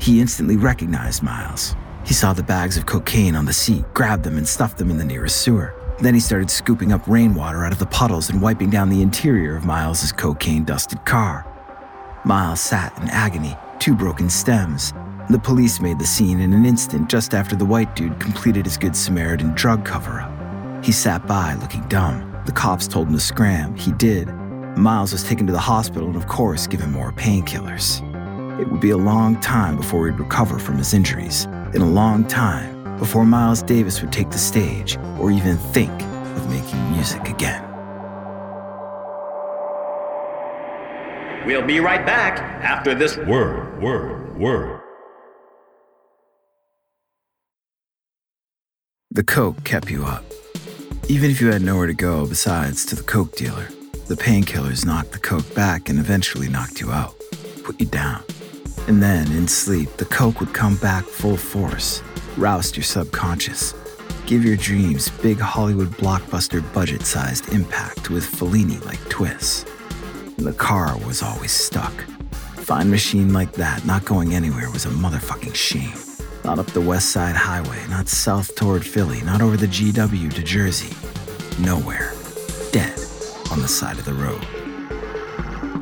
He 0.00 0.20
instantly 0.20 0.56
recognized 0.56 1.22
Miles. 1.22 1.76
He 2.04 2.14
saw 2.14 2.32
the 2.32 2.42
bags 2.42 2.76
of 2.76 2.86
cocaine 2.86 3.36
on 3.36 3.44
the 3.44 3.52
seat, 3.52 3.84
grabbed 3.94 4.24
them, 4.24 4.36
and 4.36 4.48
stuffed 4.48 4.78
them 4.78 4.90
in 4.90 4.98
the 4.98 5.04
nearest 5.04 5.42
sewer. 5.42 5.74
Then 6.00 6.14
he 6.14 6.20
started 6.20 6.50
scooping 6.50 6.92
up 6.92 7.06
rainwater 7.06 7.64
out 7.64 7.72
of 7.72 7.78
the 7.78 7.86
puddles 7.86 8.30
and 8.30 8.40
wiping 8.40 8.70
down 8.70 8.88
the 8.88 9.02
interior 9.02 9.54
of 9.54 9.66
Miles's 9.66 10.12
cocaine 10.12 10.64
dusted 10.64 11.04
car. 11.04 11.46
Miles 12.24 12.60
sat 12.60 12.96
in 13.00 13.08
agony, 13.10 13.56
two 13.78 13.94
broken 13.94 14.30
stems. 14.30 14.92
The 15.30 15.38
police 15.38 15.80
made 15.80 16.00
the 16.00 16.06
scene 16.06 16.40
in 16.40 16.52
an 16.52 16.66
instant 16.66 17.08
just 17.08 17.34
after 17.34 17.54
the 17.54 17.64
white 17.64 17.94
dude 17.94 18.18
completed 18.18 18.64
his 18.64 18.76
Good 18.76 18.96
Samaritan 18.96 19.54
drug 19.54 19.84
cover 19.84 20.20
up. 20.20 20.84
He 20.84 20.90
sat 20.90 21.24
by 21.24 21.54
looking 21.54 21.86
dumb. 21.86 22.42
The 22.46 22.50
cops 22.50 22.88
told 22.88 23.06
him 23.06 23.14
to 23.14 23.20
scram. 23.20 23.76
He 23.76 23.92
did. 23.92 24.26
Miles 24.76 25.12
was 25.12 25.22
taken 25.22 25.46
to 25.46 25.52
the 25.52 25.58
hospital 25.60 26.08
and, 26.08 26.16
of 26.16 26.26
course, 26.26 26.66
given 26.66 26.90
more 26.90 27.12
painkillers. 27.12 28.00
It 28.60 28.68
would 28.72 28.80
be 28.80 28.90
a 28.90 28.96
long 28.96 29.40
time 29.40 29.76
before 29.76 30.08
he'd 30.08 30.18
recover 30.18 30.58
from 30.58 30.78
his 30.78 30.94
injuries, 30.94 31.44
and 31.44 31.76
a 31.76 31.84
long 31.84 32.24
time 32.24 32.98
before 32.98 33.24
Miles 33.24 33.62
Davis 33.62 34.02
would 34.02 34.10
take 34.10 34.30
the 34.30 34.38
stage 34.38 34.98
or 35.20 35.30
even 35.30 35.58
think 35.58 35.92
of 35.92 36.50
making 36.50 36.90
music 36.90 37.28
again. 37.28 37.62
We'll 41.46 41.64
be 41.64 41.78
right 41.78 42.04
back 42.04 42.40
after 42.64 42.96
this 42.96 43.16
Word, 43.16 43.80
word, 43.80 44.36
word. 44.36 44.79
The 49.12 49.24
coke 49.24 49.64
kept 49.64 49.90
you 49.90 50.04
up. 50.04 50.22
Even 51.08 51.32
if 51.32 51.40
you 51.40 51.50
had 51.50 51.62
nowhere 51.62 51.88
to 51.88 51.94
go 51.94 52.28
besides 52.28 52.86
to 52.86 52.94
the 52.94 53.02
coke 53.02 53.34
dealer, 53.34 53.66
the 54.06 54.14
painkillers 54.14 54.86
knocked 54.86 55.10
the 55.10 55.18
coke 55.18 55.52
back 55.52 55.88
and 55.88 55.98
eventually 55.98 56.48
knocked 56.48 56.80
you 56.80 56.92
out, 56.92 57.16
put 57.64 57.80
you 57.80 57.86
down. 57.86 58.22
And 58.86 59.02
then, 59.02 59.26
in 59.32 59.48
sleep, 59.48 59.88
the 59.96 60.04
coke 60.04 60.38
would 60.38 60.54
come 60.54 60.76
back 60.76 61.02
full 61.02 61.36
force, 61.36 62.04
roust 62.36 62.76
your 62.76 62.84
subconscious, 62.84 63.74
give 64.26 64.44
your 64.44 64.56
dreams 64.56 65.08
big 65.22 65.40
Hollywood 65.40 65.88
blockbuster 65.88 66.62
budget 66.72 67.02
sized 67.02 67.52
impact 67.52 68.10
with 68.10 68.24
Fellini 68.24 68.80
like 68.86 69.00
twists. 69.08 69.64
And 70.38 70.46
the 70.46 70.52
car 70.52 70.96
was 70.98 71.20
always 71.20 71.50
stuck. 71.50 72.04
Fine 72.58 72.88
machine 72.88 73.32
like 73.32 73.54
that 73.54 73.84
not 73.84 74.04
going 74.04 74.34
anywhere 74.34 74.70
was 74.70 74.84
a 74.84 74.90
motherfucking 74.90 75.56
shame. 75.56 76.09
Not 76.44 76.58
up 76.58 76.66
the 76.68 76.80
West 76.80 77.10
Side 77.10 77.36
Highway, 77.36 77.86
not 77.88 78.08
south 78.08 78.54
toward 78.54 78.84
Philly, 78.84 79.20
not 79.22 79.42
over 79.42 79.56
the 79.56 79.66
GW 79.66 80.32
to 80.32 80.42
Jersey. 80.42 80.96
Nowhere. 81.62 82.12
Dead 82.72 82.98
on 83.50 83.60
the 83.60 83.68
side 83.68 83.98
of 83.98 84.04
the 84.04 84.14
road. 84.14 84.46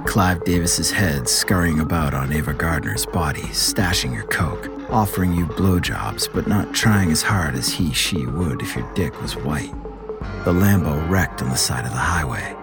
Clive 0.07 0.43
Davis's 0.45 0.91
head 0.91 1.29
scurrying 1.29 1.81
about 1.81 2.15
on 2.15 2.33
Ava 2.33 2.55
Gardner's 2.55 3.07
body, 3.07 3.43
stashing 3.43 4.15
your 4.15 4.27
coke, 4.27 4.69
offering 4.91 5.33
you 5.33 5.47
blowjobs, 5.47 6.33
but 6.33 6.47
not 6.49 6.75
trying 6.75 7.13
as 7.13 7.23
hard 7.23 7.55
as 7.55 7.69
he, 7.69 7.93
she 7.93 8.27
would 8.27 8.63
if 8.63 8.75
your 8.75 8.91
dick 8.95 9.21
was 9.21 9.37
white. 9.37 9.73
The 10.45 10.53
Lambo 10.53 11.09
wrecked 11.09 11.43
on 11.43 11.51
the 11.51 11.57
side 11.57 11.85
of 11.85 11.93
the 11.93 11.99
highway. 11.99 12.57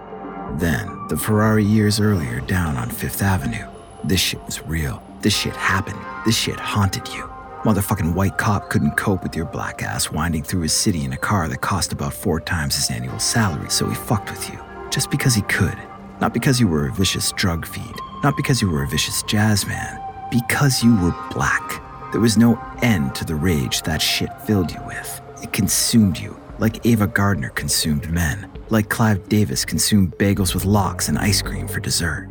Then, 0.58 1.08
the 1.08 1.18
Ferrari 1.18 1.64
years 1.64 2.00
earlier 2.00 2.40
down 2.42 2.78
on 2.78 2.90
Fifth 2.90 3.22
Avenue. 3.22 3.68
This 4.04 4.20
shit 4.20 4.44
was 4.46 4.66
real. 4.66 5.02
This 5.22 5.36
shit 5.36 5.56
happened. 5.56 6.00
This 6.26 6.36
shit 6.36 6.60
haunted 6.60 7.08
you. 7.10 7.35
Motherfucking 7.66 8.14
white 8.14 8.38
cop 8.38 8.70
couldn't 8.70 8.92
cope 8.92 9.24
with 9.24 9.36
your 9.36 9.46
black 9.46 9.82
ass 9.82 10.12
winding 10.12 10.44
through 10.44 10.62
his 10.62 10.72
city 10.72 11.04
in 11.04 11.14
a 11.14 11.18
car 11.18 11.48
that 11.48 11.62
cost 11.62 11.92
about 11.92 12.14
four 12.14 12.40
times 12.40 12.76
his 12.76 12.92
annual 12.92 13.18
salary, 13.18 13.72
so 13.72 13.90
he 13.90 13.96
fucked 13.96 14.30
with 14.30 14.48
you. 14.52 14.60
Just 14.92 15.10
because 15.10 15.34
he 15.34 15.42
could. 15.42 15.76
Not 16.22 16.32
because 16.32 16.60
you 16.60 16.68
were 16.68 16.86
a 16.86 16.92
vicious 16.92 17.32
drug 17.32 17.66
fiend. 17.66 17.96
Not 18.22 18.38
because 18.38 18.62
you 18.62 18.70
were 18.70 18.84
a 18.84 18.88
vicious 18.88 19.24
jazz 19.24 19.66
man. 19.66 20.00
Because 20.30 20.84
you 20.84 20.96
were 20.98 21.16
black. 21.32 21.82
There 22.12 22.22
was 22.22 22.38
no 22.38 22.56
end 22.84 23.16
to 23.16 23.26
the 23.26 23.34
rage 23.34 23.82
that 23.82 24.00
shit 24.00 24.30
filled 24.42 24.72
you 24.72 24.80
with. 24.86 25.22
It 25.42 25.52
consumed 25.52 26.20
you, 26.20 26.40
like 26.60 26.86
Ava 26.86 27.08
Gardner 27.08 27.50
consumed 27.50 28.12
men. 28.12 28.48
Like 28.70 28.90
Clive 28.90 29.28
Davis 29.28 29.66
consumed 29.66 30.16
bagels 30.20 30.54
with 30.54 30.66
lox 30.66 31.10
and 31.10 31.18
ice 31.18 31.42
cream 31.42 31.68
for 31.68 31.80
dessert. 31.80 32.30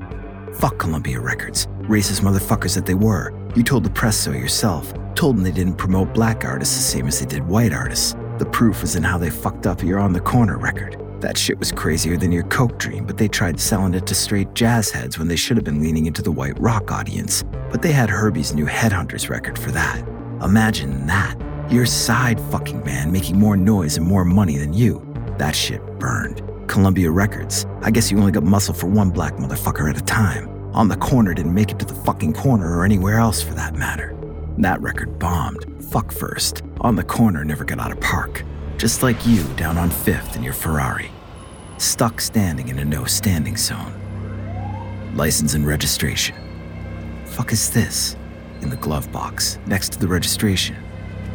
Fuck 0.61 0.79
Columbia 0.79 1.19
Records, 1.19 1.67
racist 1.89 2.21
motherfuckers 2.21 2.77
that 2.77 2.87
they 2.87 2.95
were. 2.95 3.33
You 3.57 3.65
told 3.65 3.83
the 3.83 3.91
press 3.91 4.17
so 4.17 4.31
yourself. 4.31 4.95
Told 5.15 5.37
them 5.37 5.45
they 5.45 5.53
didn't 5.53 5.77
promote 5.77 6.13
black 6.13 6.45
artists 6.45 6.77
the 6.77 6.83
same 6.83 7.07
as 7.07 7.21
they 7.21 7.27
did 7.27 7.47
white 7.47 7.73
artists. 7.73 8.15
The 8.39 8.47
proof 8.47 8.83
was 8.83 8.97
in 8.97 9.05
how 9.05 9.17
they 9.17 9.31
fucked 9.31 9.67
up 9.67 9.83
your 9.83 10.01
On 10.01 10.13
the 10.13 10.21
Corner 10.21 10.59
record. 10.59 11.01
That 11.21 11.39
shit 11.39 11.59
was 11.59 11.71
crazier 11.71 12.17
than 12.17 12.33
your 12.33 12.43
Coke 12.45 12.79
dream, 12.79 13.07
but 13.07 13.17
they 13.17 13.29
tried 13.29 13.61
selling 13.61 13.95
it 13.95 14.07
to 14.09 14.15
straight 14.15 14.53
jazz 14.55 14.91
heads 14.91 15.19
when 15.19 15.29
they 15.29 15.37
should 15.37 15.57
have 15.57 15.65
been 15.65 15.81
leaning 15.81 16.07
into 16.07 16.21
the 16.21 16.33
white 16.33 16.59
rock 16.61 16.91
audience. 16.91 17.45
But 17.71 17.81
they 17.81 17.93
had 17.93 18.11
Herbie's 18.11 18.55
new 18.55 18.67
Headhunters 18.67 19.31
record 19.31 19.59
for 19.59 19.71
that. 19.71 20.07
Imagine 20.43 21.07
that. 21.07 21.37
Your 21.71 21.87
side 21.87 22.41
fucking 22.51 22.85
man 22.85 23.13
making 23.13 23.39
more 23.39 23.57
noise 23.57 23.97
and 23.97 24.07
more 24.07 24.25
money 24.25 24.59
than 24.59 24.73
you. 24.75 25.01
That 25.39 25.55
shit 25.55 25.81
burned. 25.99 26.43
Columbia 26.69 27.11
Records. 27.11 27.67
I 27.83 27.91
guess 27.91 28.11
you 28.11 28.19
only 28.19 28.33
got 28.33 28.43
muscle 28.43 28.75
for 28.75 28.89
one 28.89 29.11
black 29.11 29.37
motherfucker 29.37 29.89
at 29.89 29.97
a 29.97 30.05
time. 30.05 30.49
On 30.75 30.89
the 30.89 30.97
corner 30.97 31.33
didn't 31.35 31.55
make 31.55 31.71
it 31.71 31.79
to 31.79 31.85
the 31.85 31.95
fucking 31.95 32.35
corner 32.35 32.77
or 32.77 32.85
anywhere 32.85 33.19
else 33.19 33.41
for 33.41 33.55
that 33.55 33.75
matter. 33.75 34.14
That 34.59 34.81
record 34.81 35.19
bombed. 35.19 35.85
Fuck 35.91 36.13
first. 36.13 36.63
On 36.81 36.95
the 36.97 37.03
corner 37.03 37.45
never 37.45 37.65
got 37.65 37.81
out 37.81 37.93
of 37.93 38.01
park. 38.01 38.45
Just 38.79 39.03
like 39.03 39.27
you 39.27 39.43
down 39.57 39.77
on 39.79 39.91
Fifth 39.91 40.37
in 40.37 40.43
your 40.43 40.53
Ferrari. 40.53 41.11
Stuck 41.79 42.21
standing 42.21 42.69
in 42.69 42.79
a 42.79 42.85
no 42.85 43.05
standing 43.05 43.57
zone. 43.57 43.93
License 45.17 45.55
and 45.55 45.67
registration. 45.67 46.37
Fuck 47.27 47.53
is 47.53 47.71
this? 47.71 48.17
In 48.61 48.71
the 48.71 48.77
glove 48.77 49.11
box, 49.11 49.59
next 49.67 49.93
to 49.93 49.99
the 49.99 50.09
registration. 50.09 50.77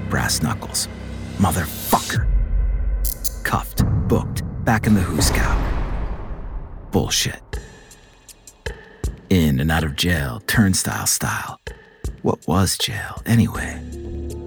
Brass 0.09 0.41
knuckles. 0.41 0.87
Motherfucker. 1.37 2.27
Cuffed, 3.43 3.83
booked, 4.07 4.43
back 4.63 4.87
in 4.87 4.93
the 4.93 5.01
hoosegow. 5.01 5.57
Bullshit. 6.91 7.59
In 9.29 9.59
and 9.59 9.69
out 9.69 9.83
of 9.83 9.95
jail, 9.95 10.41
turnstile 10.47 11.05
style. 11.05 11.59
What 12.21 12.45
was 12.49 12.77
jail, 12.77 13.21
anyway? 13.25 13.81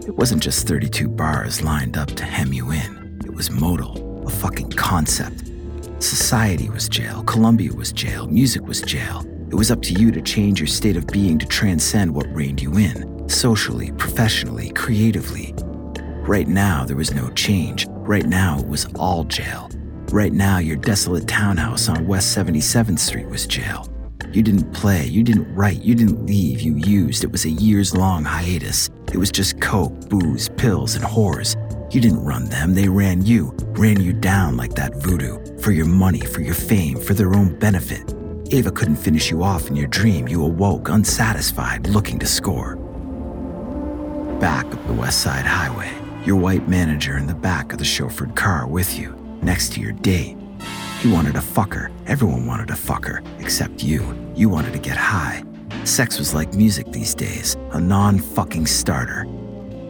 It 0.07 0.15
wasn't 0.15 0.43
just 0.43 0.69
32 0.69 1.09
bars 1.09 1.63
lined 1.63 1.97
up 1.97 2.09
to 2.09 2.25
hem 2.25 2.53
you 2.53 2.71
in. 2.71 3.19
It 3.25 3.35
was 3.35 3.51
modal, 3.51 4.27
a 4.27 4.31
fucking 4.31 4.73
concept. 4.73 5.51
Society 5.99 6.69
was 6.69 6.87
jail, 6.87 7.23
Columbia 7.25 7.73
was 7.73 7.91
jail, 7.91 8.27
music 8.27 8.67
was 8.67 8.83
jail. 8.83 9.25
It 9.51 9.55
was 9.55 9.71
up 9.71 9.81
to 9.83 9.95
you 9.95 10.11
to 10.11 10.21
change 10.21 10.61
your 10.61 10.67
state 10.67 10.99
of 10.99 11.07
being 11.07 11.39
to 11.39 11.47
transcend 11.47 12.15
what 12.15 12.27
reined 12.35 12.61
you 12.61 12.75
in, 12.77 13.27
socially, 13.27 13.91
professionally, 13.93 14.71
creatively. 14.73 15.55
Right 16.27 16.49
now, 16.49 16.85
there 16.85 16.97
was 16.97 17.15
no 17.15 17.31
change. 17.31 17.87
Right 17.89 18.27
now, 18.27 18.59
it 18.59 18.67
was 18.67 18.85
all 18.97 19.25
jail. 19.25 19.71
Right 20.11 20.35
now, 20.35 20.59
your 20.59 20.77
desolate 20.77 21.27
townhouse 21.27 21.89
on 21.89 22.07
West 22.07 22.37
77th 22.37 22.99
Street 22.99 23.29
was 23.29 23.47
jail. 23.47 23.89
You 24.33 24.43
didn't 24.43 24.73
play, 24.73 25.05
you 25.05 25.23
didn't 25.23 25.55
write, 25.55 25.83
you 25.83 25.95
didn't 25.95 26.25
leave, 26.25 26.63
you 26.63 26.77
used. 26.77 27.23
It 27.23 27.31
was 27.31 27.45
a 27.45 27.51
years 27.51 27.95
long 27.95 28.25
hiatus. 28.25 28.89
It 29.13 29.19
was 29.19 29.31
just 29.31 29.61
coke, 29.61 30.09
booze, 30.09 30.49
pills, 30.57 30.95
and 30.95 31.05
whores. 31.05 31.55
You 31.93 32.01
didn't 32.01 32.25
run 32.25 32.47
them, 32.47 32.73
they 32.73 32.89
ran 32.89 33.27
you, 33.27 33.55
ran 33.73 34.01
you 34.01 34.15
down 34.15 34.57
like 34.57 34.75
that 34.77 34.95
voodoo, 34.95 35.59
for 35.59 35.73
your 35.73 35.85
money, 35.85 36.21
for 36.21 36.41
your 36.41 36.55
fame, 36.55 36.99
for 36.99 37.13
their 37.13 37.35
own 37.35 37.59
benefit. 37.59 38.15
Ava 38.53 38.71
couldn't 38.71 38.97
finish 38.97 39.31
you 39.31 39.43
off 39.43 39.69
in 39.69 39.77
your 39.77 39.89
dream. 39.89 40.27
You 40.27 40.43
awoke 40.45 40.89
unsatisfied, 40.89 41.89
looking 41.89 42.19
to 42.21 42.27
score. 42.27 42.77
Back 44.41 44.65
up 44.65 44.87
the 44.87 44.95
West 44.95 45.21
Side 45.21 45.45
Highway, 45.45 45.93
your 46.25 46.37
white 46.37 46.67
manager 46.69 47.19
in 47.19 47.27
the 47.27 47.35
back 47.35 47.73
of 47.75 47.79
the 47.79 47.85
chauffeured 47.85 48.35
car 48.35 48.67
with 48.67 48.99
you, 48.99 49.15
next 49.43 49.75
to 49.75 49.81
your 49.81 49.93
date. 49.93 50.39
You 51.03 51.11
wanted 51.11 51.35
to 51.35 51.41
fuck 51.41 51.75
her. 51.75 51.91
Everyone 52.07 52.47
wanted 52.47 52.69
to 52.69 52.77
fuck 52.77 53.07
her, 53.07 53.25
except 53.41 53.83
you. 53.83 54.07
You 54.37 54.49
wanted 54.49 54.73
to 54.75 54.79
get 54.79 54.97
high. 54.97 55.43
Sex 55.83 56.17
was 56.17 56.33
like 56.33 56.55
music 56.55 56.93
these 56.93 57.13
days, 57.13 57.57
a 57.73 57.81
non 57.81 58.21
fucking 58.21 58.67
starter. 58.67 59.27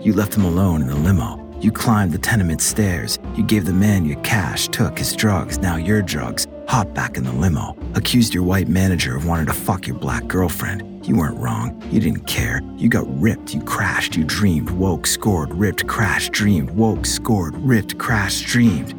You 0.00 0.14
left 0.14 0.34
him 0.34 0.46
alone 0.46 0.80
in 0.80 0.88
the 0.88 0.94
limo. 0.94 1.38
You 1.60 1.70
climbed 1.70 2.12
the 2.12 2.18
tenement 2.18 2.62
stairs. 2.62 3.18
You 3.36 3.44
gave 3.44 3.66
the 3.66 3.74
man 3.74 4.06
your 4.06 4.18
cash, 4.22 4.68
took 4.68 4.96
his 4.96 5.14
drugs, 5.14 5.58
now 5.58 5.76
your 5.76 6.00
drugs, 6.00 6.46
hopped 6.66 6.94
back 6.94 7.18
in 7.18 7.24
the 7.24 7.32
limo, 7.32 7.76
accused 7.94 8.32
your 8.32 8.44
white 8.44 8.68
manager 8.68 9.14
of 9.14 9.26
wanting 9.26 9.46
to 9.46 9.52
fuck 9.52 9.86
your 9.86 9.98
black 9.98 10.26
girlfriend. 10.28 11.06
You 11.06 11.16
weren't 11.16 11.36
wrong. 11.36 11.78
You 11.90 12.00
didn't 12.00 12.26
care. 12.26 12.62
You 12.78 12.88
got 12.88 13.04
ripped. 13.20 13.52
You 13.52 13.60
crashed. 13.64 14.16
You 14.16 14.24
dreamed, 14.24 14.70
woke, 14.70 15.06
scored, 15.06 15.52
ripped, 15.52 15.86
crashed, 15.86 16.32
dreamed, 16.32 16.70
woke, 16.70 17.04
scored, 17.04 17.54
ripped, 17.58 17.98
crashed, 17.98 18.46
dreamed. 18.46 18.94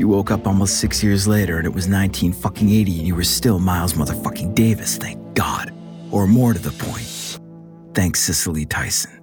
You 0.00 0.08
woke 0.08 0.30
up 0.30 0.46
almost 0.46 0.78
six 0.78 1.04
years 1.04 1.28
later 1.28 1.58
and 1.58 1.66
it 1.66 1.74
was 1.74 1.86
19 1.86 2.32
fucking 2.32 2.70
80 2.70 3.00
and 3.00 3.06
you 3.06 3.14
were 3.14 3.22
still 3.22 3.58
Miles 3.58 3.92
motherfucking 3.92 4.54
Davis, 4.54 4.96
thank 4.96 5.20
God. 5.34 5.74
Or 6.10 6.26
more 6.26 6.54
to 6.54 6.58
the 6.58 6.70
point, 6.70 7.38
thanks 7.92 8.20
Cicely 8.20 8.64
Tyson. 8.64 9.20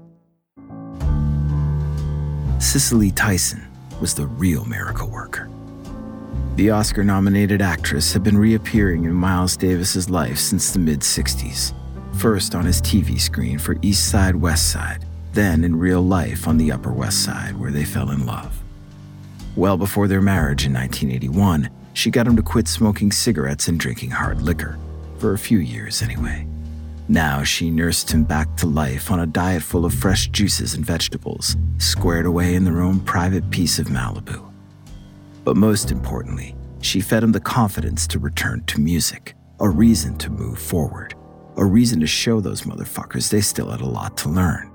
Cicely 2.60 3.10
Tyson 3.10 3.68
was 4.00 4.14
the 4.14 4.28
real 4.28 4.66
miracle 4.66 5.10
worker. 5.10 5.50
The 6.58 6.70
Oscar 6.70 7.04
nominated 7.04 7.60
actress 7.60 8.14
had 8.14 8.22
been 8.22 8.38
reappearing 8.38 9.06
in 9.06 9.14
Miles 9.14 9.58
Davis's 9.58 10.12
life 10.12 10.38
since 10.38 10.70
the 10.70 10.78
mid 10.78 11.00
60s. 11.00 11.74
First 12.18 12.54
on 12.54 12.66
his 12.66 12.84
TV 12.84 13.20
screen 13.20 13.58
for 13.58 13.78
East 13.82 14.12
Side 14.12 14.36
West 14.36 14.72
Side, 14.72 15.04
then 15.34 15.64
in 15.64 15.76
real 15.76 16.04
life 16.04 16.48
on 16.48 16.60
the 16.60 16.72
Upper 16.72 16.92
West 16.92 17.24
Side 17.26 17.58
where 17.58 17.72
they 17.72 17.84
fell 17.84 18.12
in 18.12 18.28
love. 18.28 18.57
Well 19.58 19.76
before 19.76 20.08
their 20.08 20.22
marriage 20.22 20.68
in 20.68 20.74
1981, 20.74 21.72
she 21.94 22.12
got 22.12 22.28
him 22.28 22.36
to 22.36 22.44
quit 22.44 22.68
smoking 22.68 23.12
cigarettes 23.12 23.68
and 23.68 23.80
drinking 23.80 24.12
hard 24.12 24.44
liquor, 24.44 24.78
for 25.18 25.34
a 25.34 25.38
few 25.40 25.58
years 25.58 26.04
anyway. 26.04 26.48
Now 27.08 27.42
she 27.42 27.72
nursed 27.72 28.12
him 28.12 28.24
back 28.24 28.56
to 28.58 28.68
life 28.68 29.10
on 29.10 29.22
a 29.22 29.26
diet 29.26 29.64
full 29.64 29.84
of 29.84 29.96
fresh 29.96 30.28
juices 30.28 30.76
and 30.76 30.86
vegetables, 30.86 31.56
squared 31.80 32.28
away 32.28 32.54
in 32.54 32.66
their 32.66 32.82
own 32.82 33.00
private 33.00 33.50
piece 33.50 33.80
of 33.80 33.88
Malibu. 33.88 34.48
But 35.44 35.58
most 35.58 35.90
importantly, 35.90 36.56
she 36.82 37.02
fed 37.02 37.24
him 37.24 37.32
the 37.32 37.40
confidence 37.40 38.06
to 38.10 38.20
return 38.20 38.64
to 38.66 38.80
music, 38.80 39.34
a 39.60 39.68
reason 39.68 40.20
to 40.20 40.30
move 40.30 40.60
forward, 40.60 41.16
a 41.56 41.66
reason 41.66 42.00
to 42.02 42.06
show 42.06 42.40
those 42.42 42.62
motherfuckers 42.62 43.32
they 43.32 43.42
still 43.42 43.72
had 43.72 43.82
a 43.82 43.86
lot 43.86 44.18
to 44.18 44.30
learn. 44.30 44.70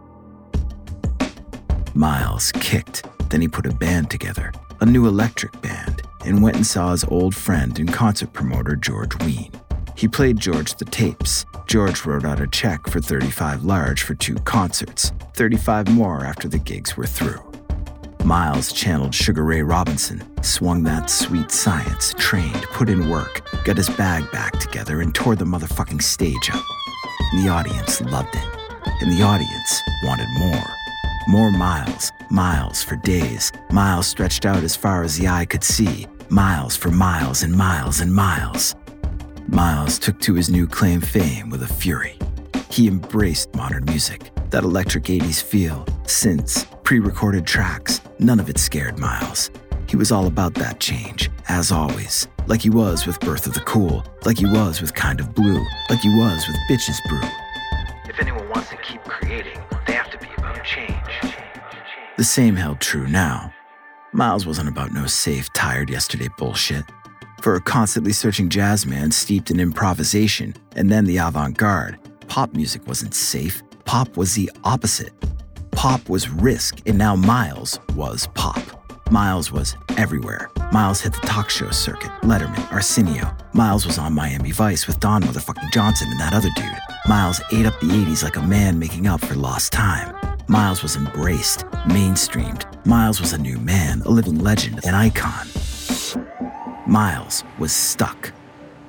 Miles 1.94 2.50
kicked, 2.50 3.06
then 3.28 3.40
he 3.40 3.46
put 3.46 3.66
a 3.66 3.72
band 3.72 4.10
together, 4.10 4.50
a 4.82 4.84
new 4.84 5.06
electric 5.06 5.52
band, 5.62 6.02
and 6.24 6.42
went 6.42 6.56
and 6.56 6.66
saw 6.66 6.90
his 6.90 7.04
old 7.04 7.36
friend 7.36 7.78
and 7.78 7.92
concert 7.92 8.32
promoter 8.32 8.74
George 8.74 9.16
Wein. 9.20 9.52
He 9.96 10.08
played 10.08 10.40
George 10.40 10.74
the 10.74 10.84
tapes. 10.84 11.46
George 11.68 12.04
wrote 12.04 12.24
out 12.24 12.40
a 12.40 12.48
check 12.48 12.88
for 12.88 13.00
35 13.00 13.62
large 13.62 14.02
for 14.02 14.16
two 14.16 14.34
concerts, 14.34 15.12
35 15.34 15.88
more 15.90 16.24
after 16.24 16.48
the 16.48 16.58
gigs 16.58 16.96
were 16.96 17.06
through. 17.06 17.40
Miles 18.24 18.72
channeled 18.72 19.14
Sugar 19.14 19.44
Ray 19.44 19.62
Robinson, 19.62 20.20
swung 20.42 20.82
that 20.82 21.08
sweet 21.08 21.52
science, 21.52 22.12
trained, 22.18 22.62
put 22.72 22.88
in 22.88 23.08
work, 23.08 23.48
got 23.64 23.76
his 23.76 23.88
bag 23.90 24.28
back 24.32 24.58
together, 24.58 25.00
and 25.00 25.14
tore 25.14 25.36
the 25.36 25.44
motherfucking 25.44 26.02
stage 26.02 26.50
up. 26.50 26.64
And 27.32 27.44
the 27.44 27.50
audience 27.50 28.00
loved 28.00 28.34
it. 28.34 28.58
And 29.00 29.12
the 29.12 29.22
audience 29.22 29.80
wanted 30.02 30.28
more. 30.40 30.81
More 31.28 31.52
miles, 31.52 32.11
miles 32.30 32.82
for 32.82 32.96
days, 32.96 33.52
miles 33.70 34.08
stretched 34.08 34.44
out 34.44 34.64
as 34.64 34.74
far 34.74 35.04
as 35.04 35.16
the 35.16 35.28
eye 35.28 35.44
could 35.44 35.62
see, 35.62 36.08
miles 36.28 36.76
for 36.76 36.90
miles 36.90 37.44
and 37.44 37.54
miles 37.54 38.00
and 38.00 38.12
miles. 38.12 38.74
Miles 39.46 40.00
took 40.00 40.18
to 40.20 40.35
his 40.35 40.50
new 40.50 40.66
claim 40.66 41.00
fame 41.00 41.48
with 41.48 41.62
a 41.62 41.72
fury. 41.72 42.18
He 42.70 42.88
embraced 42.88 43.54
modern 43.54 43.85
music, 43.85 44.30
that 44.50 44.64
electric 44.64 45.04
80s 45.04 45.40
feel, 45.40 45.85
synths, 46.04 46.66
pre 46.82 46.98
recorded 46.98 47.46
tracks, 47.46 48.00
none 48.18 48.40
of 48.40 48.50
it 48.50 48.58
scared 48.58 48.98
Miles. 48.98 49.50
He 49.88 49.96
was 49.96 50.11
all 50.11 50.26
about 50.26 50.54
that 50.54 50.80
change, 50.80 51.30
as 51.48 51.70
always, 51.70 52.26
like 52.48 52.62
he 52.62 52.70
was 52.70 53.06
with 53.06 53.20
Birth 53.20 53.46
of 53.46 53.54
the 53.54 53.61
Cool, 53.61 54.04
like 54.24 54.38
he 54.38 54.46
was 54.46 54.80
with 54.80 54.94
Kind 54.94 55.20
of 55.20 55.35
Blue, 55.35 55.64
like 55.88 56.00
he 56.00 56.08
was 56.08 56.46
with 56.48 56.56
Bitches 56.68 56.98
Brew. 57.08 57.28
If 58.08 58.18
anyone 58.20 58.48
wants 58.48 58.70
to 58.70 58.76
keep 58.78 59.02
creating, 59.04 59.61
they 59.87 59.92
have 59.92 60.11
to 60.11 60.18
be 60.18 60.28
about 60.37 60.64
change. 60.64 61.01
The 62.22 62.26
same 62.26 62.54
held 62.54 62.78
true 62.80 63.08
now. 63.08 63.52
Miles 64.12 64.46
wasn't 64.46 64.68
about 64.68 64.92
no 64.92 65.08
safe, 65.08 65.52
tired 65.54 65.90
yesterday 65.90 66.28
bullshit. 66.38 66.85
For 67.40 67.56
a 67.56 67.61
constantly 67.61 68.12
searching 68.12 68.48
jazz 68.48 68.87
man 68.87 69.11
steeped 69.11 69.50
in 69.50 69.58
improvisation 69.58 70.54
and 70.76 70.88
then 70.88 71.04
the 71.04 71.16
avant 71.16 71.58
garde, 71.58 71.98
pop 72.28 72.54
music 72.54 72.87
wasn't 72.87 73.14
safe. 73.14 73.61
Pop 73.87 74.16
was 74.16 74.37
the 74.37 74.48
opposite. 74.62 75.12
Pop 75.72 76.08
was 76.08 76.30
risk, 76.30 76.78
and 76.87 76.96
now 76.96 77.16
Miles 77.16 77.80
was 77.96 78.28
pop. 78.35 78.62
Miles 79.11 79.50
was 79.50 79.74
everywhere. 79.96 80.48
Miles 80.70 81.00
hit 81.00 81.14
the 81.14 81.26
talk 81.26 81.50
show 81.50 81.70
circuit, 81.70 82.12
Letterman, 82.22 82.70
Arsenio. 82.70 83.37
Miles 83.52 83.85
was 83.85 83.98
on 83.98 84.12
Miami 84.12 84.52
Vice 84.52 84.87
with 84.87 85.00
Don 85.00 85.24
motherfucking 85.24 85.72
Johnson 85.72 86.06
and 86.12 86.20
that 86.20 86.35
other 86.35 86.50
dude. 86.54 86.78
Miles 87.08 87.40
ate 87.50 87.66
up 87.66 87.80
the 87.80 87.88
80s 87.88 88.22
like 88.22 88.37
a 88.37 88.42
man 88.42 88.78
making 88.78 89.08
up 89.08 89.20
for 89.22 89.35
lost 89.35 89.72
time. 89.72 90.31
Miles 90.52 90.82
was 90.82 90.96
embraced, 90.96 91.60
mainstreamed. 91.86 92.66
Miles 92.84 93.22
was 93.22 93.32
a 93.32 93.38
new 93.38 93.56
man, 93.56 94.02
a 94.02 94.10
living 94.10 94.38
legend, 94.38 94.84
an 94.84 94.94
icon. 94.94 95.46
Miles 96.86 97.42
was 97.58 97.72
stuck 97.72 98.34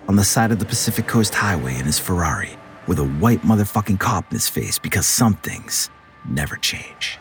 on 0.09 0.17
the 0.17 0.25
side 0.25 0.51
of 0.51 0.59
the 0.59 0.65
Pacific 0.65 1.07
Coast 1.07 1.33
Highway 1.33 1.79
in 1.79 1.85
his 1.85 1.97
Ferrari 1.97 2.57
with 2.85 2.99
a 2.99 3.05
white 3.05 3.43
motherfucking 3.43 3.97
cop 3.97 4.29
in 4.29 4.35
his 4.35 4.49
face 4.49 4.77
because 4.77 5.07
some 5.07 5.35
things 5.35 5.89
never 6.27 6.57
change. 6.57 7.17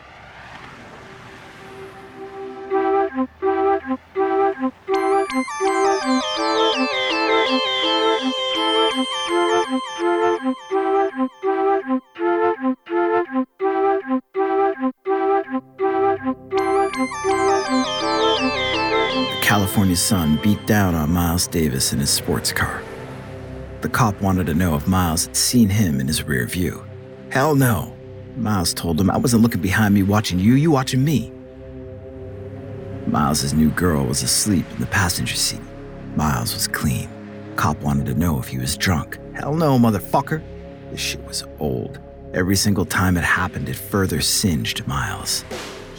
The 15.43 15.59
California 19.41 19.97
sun 19.97 20.39
beat 20.41 20.65
down 20.65 20.95
on 20.95 21.11
Miles 21.11 21.47
Davis 21.47 21.91
in 21.91 21.99
his 21.99 22.09
sports 22.09 22.53
car. 22.53 22.81
The 23.81 23.89
cop 23.89 24.21
wanted 24.21 24.45
to 24.47 24.53
know 24.53 24.75
if 24.75 24.87
Miles 24.87 25.25
had 25.25 25.35
seen 25.35 25.67
him 25.67 25.99
in 25.99 26.07
his 26.07 26.23
rear 26.23 26.47
view. 26.47 26.85
Hell 27.29 27.55
no. 27.55 27.93
Miles 28.37 28.73
told 28.73 29.01
him, 29.01 29.09
I 29.09 29.17
wasn't 29.17 29.43
looking 29.43 29.61
behind 29.61 29.93
me 29.93 30.01
watching 30.01 30.39
you, 30.39 30.53
you 30.53 30.71
watching 30.71 31.03
me. 31.03 31.29
Miles's 33.07 33.53
new 33.53 33.69
girl 33.71 34.05
was 34.05 34.23
asleep 34.23 34.65
in 34.71 34.79
the 34.79 34.85
passenger 34.85 35.35
seat. 35.35 35.59
Miles 36.15 36.53
was 36.53 36.69
clean. 36.69 37.09
Cop 37.57 37.77
wanted 37.81 38.05
to 38.05 38.13
know 38.13 38.39
if 38.39 38.47
he 38.47 38.57
was 38.59 38.77
drunk. 38.77 39.19
Hell 39.35 39.55
no, 39.55 39.77
motherfucker. 39.77 40.41
This 40.89 41.01
shit 41.01 41.23
was 41.27 41.43
old. 41.59 41.99
Every 42.33 42.55
single 42.55 42.85
time 42.85 43.15
it 43.15 43.23
happened, 43.23 43.69
it 43.69 43.75
further 43.75 44.19
singed 44.19 44.87
Miles. 44.87 45.45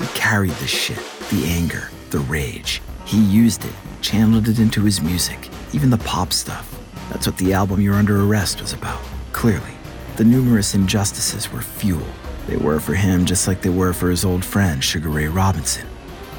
He 0.01 0.07
carried 0.18 0.51
the 0.55 0.66
shit, 0.66 0.99
the 1.31 1.44
anger, 1.47 1.90
the 2.11 2.18
rage. 2.18 2.83
He 3.05 3.23
used 3.23 3.64
it, 3.64 3.73
channeled 4.03 4.49
it 4.49 4.59
into 4.59 4.83
his 4.83 5.01
music, 5.01 5.49
even 5.73 5.90
the 5.90 5.99
pop 5.99 6.33
stuff. 6.33 6.77
That's 7.09 7.29
what 7.29 7.38
the 7.38 7.53
album 7.53 7.81
You're 7.81 7.94
Under 7.94 8.20
Arrest 8.20 8.61
was 8.61 8.73
about, 8.73 9.01
clearly. 9.31 9.77
The 10.16 10.25
numerous 10.25 10.75
injustices 10.75 11.53
were 11.53 11.62
fuel. 11.62 12.07
They 12.49 12.57
were 12.57 12.81
for 12.81 12.94
him 12.94 13.27
just 13.27 13.47
like 13.47 13.62
they 13.62 13.70
were 13.70 13.92
for 13.92 14.11
his 14.11 14.25
old 14.25 14.44
friend, 14.44 14.83
Sugar 14.83 15.11
Ray 15.11 15.29
Robinson. 15.29 15.87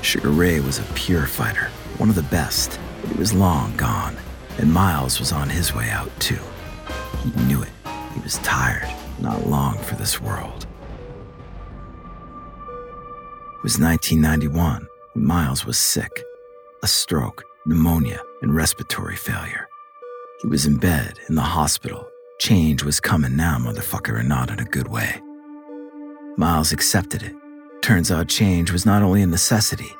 Sugar 0.01 0.31
Ray 0.31 0.59
was 0.59 0.77
a 0.77 0.93
pure 0.95 1.25
fighter, 1.25 1.69
one 1.99 2.09
of 2.09 2.15
the 2.15 2.23
best, 2.23 2.81
but 2.99 3.11
he 3.11 3.17
was 3.17 3.31
long 3.31 3.73
gone, 3.77 4.17
and 4.57 4.73
Miles 4.73 5.21
was 5.21 5.31
on 5.31 5.49
his 5.49 5.73
way 5.73 5.89
out 5.89 6.11
too. 6.19 6.39
He 7.23 7.29
knew 7.43 7.61
it. 7.63 7.71
He 8.13 8.19
was 8.19 8.39
tired, 8.39 8.93
not 9.19 9.47
long 9.47 9.77
for 9.79 9.95
this 9.95 10.21
world. 10.21 10.65
It 13.57 13.63
was 13.63 13.79
1991 13.79 14.87
when 15.13 15.25
Miles 15.25 15.65
was 15.65 15.77
sick 15.77 16.23
a 16.83 16.87
stroke, 16.87 17.43
pneumonia, 17.65 18.21
and 18.43 18.53
respiratory 18.53 19.15
failure. 19.15 19.67
He 20.41 20.47
was 20.47 20.67
in 20.67 20.77
bed 20.77 21.19
in 21.27 21.33
the 21.33 21.41
hospital. 21.41 22.07
Change 22.37 22.83
was 22.83 22.99
coming 22.99 23.35
now, 23.35 23.57
motherfucker, 23.57 24.19
and 24.19 24.29
not 24.29 24.51
in 24.51 24.59
a 24.59 24.65
good 24.65 24.87
way. 24.87 25.19
Miles 26.37 26.71
accepted 26.71 27.23
it. 27.23 27.33
Turns 27.81 28.11
out 28.11 28.27
change 28.27 28.71
was 28.71 28.85
not 28.85 29.01
only 29.01 29.23
a 29.23 29.27
necessity, 29.27 29.91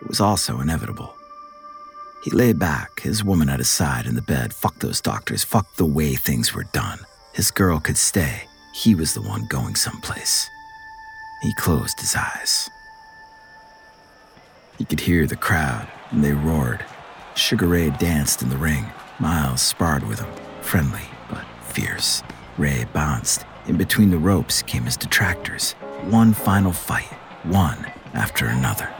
it 0.00 0.08
was 0.08 0.20
also 0.20 0.58
inevitable. 0.58 1.14
He 2.24 2.30
lay 2.30 2.52
back, 2.52 3.00
his 3.00 3.22
woman 3.22 3.48
at 3.48 3.58
his 3.58 3.68
side 3.68 4.06
in 4.06 4.14
the 4.14 4.22
bed. 4.22 4.52
Fuck 4.52 4.80
those 4.80 5.00
doctors, 5.00 5.44
fuck 5.44 5.76
the 5.76 5.84
way 5.84 6.14
things 6.14 6.54
were 6.54 6.66
done. 6.72 6.98
His 7.32 7.50
girl 7.50 7.78
could 7.78 7.98
stay. 7.98 8.48
He 8.74 8.96
was 8.96 9.14
the 9.14 9.22
one 9.22 9.44
going 9.44 9.76
someplace. 9.76 10.50
He 11.42 11.54
closed 11.54 12.00
his 12.00 12.16
eyes. 12.16 12.68
He 14.78 14.84
could 14.84 14.98
hear 14.98 15.28
the 15.28 15.36
crowd, 15.36 15.86
and 16.10 16.24
they 16.24 16.32
roared. 16.32 16.84
Sugar 17.36 17.68
Ray 17.68 17.90
danced 17.90 18.42
in 18.42 18.48
the 18.48 18.56
ring. 18.56 18.86
Miles 19.20 19.62
sparred 19.62 20.02
with 20.02 20.18
him, 20.18 20.30
friendly 20.60 21.06
but 21.30 21.44
fierce. 21.62 22.24
Ray 22.58 22.84
bounced. 22.92 23.44
In 23.68 23.76
between 23.76 24.10
the 24.10 24.18
ropes 24.18 24.60
came 24.60 24.86
his 24.86 24.96
detractors. 24.96 25.74
One 26.10 26.32
final 26.32 26.72
fight, 26.72 27.12
one 27.44 27.78
after 28.12 28.46
another. 28.46 28.92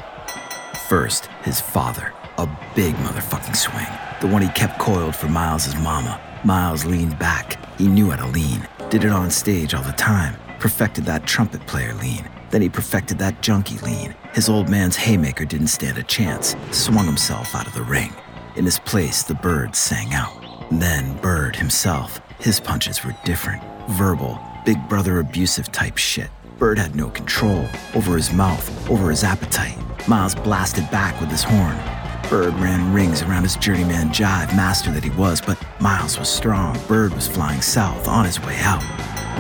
First, 0.89 1.27
his 1.43 1.61
father, 1.61 2.13
a 2.39 2.47
big 2.77 2.95
motherfucking 2.95 3.57
swing, 3.57 3.89
the 4.21 4.33
one 4.33 4.43
he 4.43 4.49
kept 4.51 4.79
coiled 4.79 5.17
for 5.17 5.27
Miles's 5.27 5.75
mama. 5.75 6.21
Miles 6.45 6.85
leaned 6.85 7.19
back. 7.19 7.59
He 7.77 7.89
knew 7.89 8.11
how 8.11 8.25
to 8.25 8.27
lean. 8.27 8.69
Did 8.95 9.07
it 9.07 9.11
on 9.11 9.29
stage 9.29 9.75
all 9.75 9.83
the 9.83 9.91
time. 9.91 10.37
Perfected 10.61 11.05
that 11.07 11.27
trumpet 11.27 11.67
player 11.67 11.93
lean. 11.95 12.29
Then 12.51 12.63
he 12.63 12.69
perfected 12.69 13.19
that 13.19 13.43
junkie 13.43 13.79
lean. 13.79 14.15
His 14.35 14.49
old 14.49 14.69
man's 14.69 14.95
haymaker 14.95 15.45
didn't 15.45 15.67
stand 15.67 15.99
a 15.99 16.05
chance. 16.05 16.55
Swung 16.71 17.05
himself 17.05 17.57
out 17.57 17.67
of 17.67 17.75
the 17.75 17.83
ring. 17.83 18.15
In 18.55 18.65
his 18.65 18.79
place, 18.79 19.25
the 19.25 19.35
bird 19.35 19.75
sang 19.75 20.15
out. 20.15 20.41
Then 20.71 21.17
Bird 21.17 21.57
himself. 21.57 22.21
His 22.39 22.61
punches 22.61 23.05
were 23.05 23.17
different. 23.25 23.65
Verbal, 23.89 24.39
big 24.65 24.79
brother 24.89 25.19
abusive 25.19 25.73
type 25.73 25.97
shit. 25.97 26.31
Bird 26.59 26.79
had 26.79 26.95
no 26.95 27.11
control 27.11 27.67
over 27.97 28.15
his 28.15 28.33
mouth, 28.33 28.89
over 28.89 29.11
his 29.11 29.25
appetite. 29.25 29.77
Miles 30.07 30.37
blasted 30.37 30.89
back 30.93 31.21
with 31.21 31.33
his 31.33 31.43
horn. 31.43 31.77
Bird 32.31 32.55
ran 32.55 32.93
rings 32.93 33.23
around 33.23 33.43
his 33.43 33.57
journeyman 33.57 34.09
jive 34.09 34.55
master 34.57 34.91
that 34.91 35.05
he 35.05 35.11
was, 35.11 35.41
but 35.41 35.63
Miles 35.81 36.19
was 36.19 36.29
strong. 36.29 36.79
Bird 36.89 37.15
was 37.15 37.29
flying 37.29 37.61
south 37.61 38.09
on 38.09 38.25
his 38.25 38.41
way 38.41 38.57
out. 38.61 38.83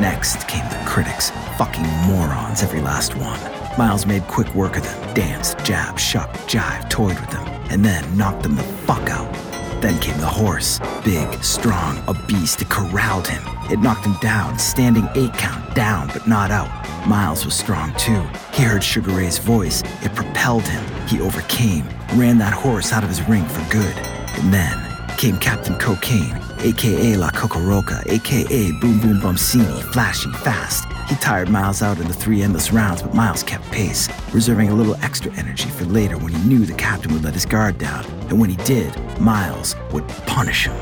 Next 0.00 0.46
came 0.48 0.68
the 0.70 0.82
critics, 0.86 1.30
fucking 1.56 1.86
morons, 2.06 2.62
every 2.62 2.80
last 2.80 3.14
one. 3.16 3.40
Miles 3.78 4.06
made 4.06 4.22
quick 4.24 4.54
work 4.54 4.76
of 4.76 4.84
them, 4.84 5.14
danced, 5.14 5.58
jabbed, 5.64 5.98
shucked, 5.98 6.36
jive, 6.48 6.88
toyed 6.90 7.18
with 7.18 7.30
them, 7.30 7.46
and 7.70 7.84
then 7.84 8.16
knocked 8.16 8.42
them 8.42 8.54
the 8.54 8.62
fuck 8.62 9.08
out. 9.08 9.32
Then 9.80 9.98
came 10.00 10.18
the 10.18 10.26
horse, 10.26 10.78
big, 11.04 11.42
strong, 11.42 12.02
a 12.06 12.14
beast. 12.26 12.62
It 12.62 12.68
corralled 12.68 13.26
him. 13.26 13.42
It 13.70 13.80
knocked 13.80 14.06
him 14.06 14.16
down, 14.20 14.58
standing 14.58 15.08
eight 15.14 15.32
count, 15.34 15.74
down 15.74 16.08
but 16.08 16.26
not 16.26 16.50
out. 16.50 16.70
Miles 17.08 17.44
was 17.44 17.54
strong 17.54 17.92
too. 17.94 18.22
He 18.52 18.62
heard 18.62 18.82
Sugar 18.82 19.10
Ray's 19.10 19.38
voice. 19.38 19.82
It 20.02 20.14
propelled 20.14 20.66
him. 20.66 20.84
He 21.06 21.20
overcame, 21.20 21.86
ran 22.14 22.38
that 22.38 22.52
horse 22.52 22.92
out 22.92 23.02
of 23.02 23.08
his 23.08 23.22
ring 23.28 23.44
for 23.46 23.68
good. 23.70 23.96
And 24.38 24.52
then 24.52 25.16
came 25.16 25.38
Captain 25.38 25.76
Cocaine, 25.78 26.38
aka 26.60 27.16
La 27.16 27.30
Cocoroca, 27.30 28.02
aka 28.06 28.72
Boom 28.80 29.00
Boom 29.00 29.20
Bumsini, 29.20 29.82
flashy, 29.92 30.30
fast. 30.32 30.84
He 31.08 31.16
tired 31.16 31.48
Miles 31.48 31.82
out 31.82 31.98
in 31.98 32.08
the 32.08 32.14
three 32.14 32.42
endless 32.42 32.72
rounds, 32.72 33.02
but 33.02 33.14
Miles 33.14 33.42
kept 33.42 33.64
pace, 33.70 34.08
reserving 34.32 34.70
a 34.70 34.74
little 34.74 34.96
extra 35.02 35.32
energy 35.34 35.68
for 35.68 35.84
later 35.84 36.16
when 36.16 36.32
he 36.32 36.48
knew 36.48 36.64
the 36.64 36.74
captain 36.74 37.12
would 37.12 37.24
let 37.24 37.34
his 37.34 37.44
guard 37.44 37.78
down. 37.78 38.04
And 38.28 38.40
when 38.40 38.50
he 38.50 38.56
did, 38.64 38.96
Miles 39.20 39.76
would 39.92 40.06
punish 40.26 40.66
him. 40.66 40.74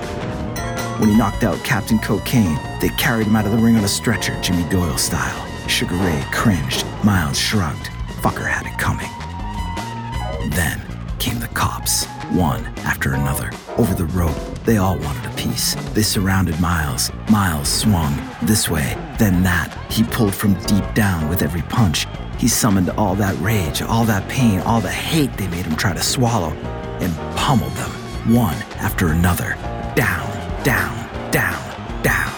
When 1.01 1.09
he 1.09 1.17
knocked 1.17 1.43
out 1.43 1.57
Captain 1.65 1.99
Cocaine, 1.99 2.59
they 2.81 2.91
carried 2.91 3.27
him 3.27 3.37
out 3.37 3.47
of 3.47 3.53
the 3.53 3.59
ring 3.59 3.77
on 3.77 3.85
a 3.85 3.89
stretcher, 3.89 4.39
Jimmy 4.41 4.69
Doyle 4.71 4.99
style. 4.99 5.49
Sugar 5.69 5.97
Ray 5.97 6.23
cringed. 6.33 6.87
Miles 7.03 7.39
shrugged. 7.39 7.87
Fucker 8.21 8.47
had 8.47 8.67
it 8.67 8.79
coming. 8.79 9.11
Then 10.51 10.92
came 11.23 11.39
the 11.39 11.47
cops, 11.49 12.05
one 12.33 12.65
after 12.79 13.15
another, 13.15 13.53
over 13.79 13.95
the 13.95 14.07
rope. 14.07 14.37
They 14.65 14.79
all 14.79 14.99
wanted 14.99 15.25
a 15.25 15.35
piece. 15.37 15.77
They 15.95 16.03
surrounded 16.03 16.59
Miles. 16.59 17.13
Miles 17.31 17.69
swung 17.69 18.21
this 18.43 18.69
way, 18.69 18.97
then 19.19 19.45
that. 19.45 19.73
He 19.89 20.03
pulled 20.03 20.35
from 20.35 20.55
deep 20.65 20.83
down 20.95 21.29
with 21.29 21.43
every 21.43 21.63
punch. 21.63 22.09
He 22.39 22.49
summoned 22.49 22.91
all 22.91 23.15
that 23.15 23.39
rage, 23.39 23.83
all 23.83 24.05
that 24.07 24.29
pain, 24.29 24.59
all 24.63 24.81
the 24.81 24.91
hate 24.91 25.33
they 25.35 25.47
made 25.47 25.65
him 25.65 25.77
try 25.77 25.93
to 25.93 26.03
swallow, 26.03 26.51
and 26.99 27.15
pummeled 27.37 27.75
them, 27.75 27.93
one 28.35 28.57
after 28.81 29.11
another. 29.11 29.57
Down, 29.95 30.29
down, 30.65 31.31
down, 31.31 32.03
down. 32.03 32.33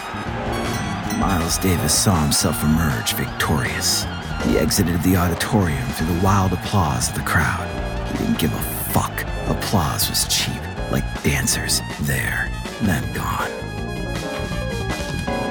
Miles 1.19 1.57
Davis 1.57 1.91
saw 1.91 2.21
himself 2.21 2.63
emerge 2.63 3.13
victorious. 3.13 4.03
He 4.43 4.59
exited 4.59 5.01
the 5.01 5.17
auditorium 5.17 5.87
through 5.93 6.13
the 6.13 6.23
wild 6.23 6.53
applause 6.53 7.09
of 7.09 7.15
the 7.15 7.21
crowd. 7.21 7.67
He 8.11 8.19
didn't 8.19 8.37
give 8.37 8.53
a 8.53 8.74
fuck. 8.95 9.25
Applause 9.49 10.09
was 10.09 10.25
cheap, 10.29 10.61
like 10.89 11.03
dancers, 11.21 11.81
there, 12.03 12.49
then 12.83 13.03
gone. 13.13 13.49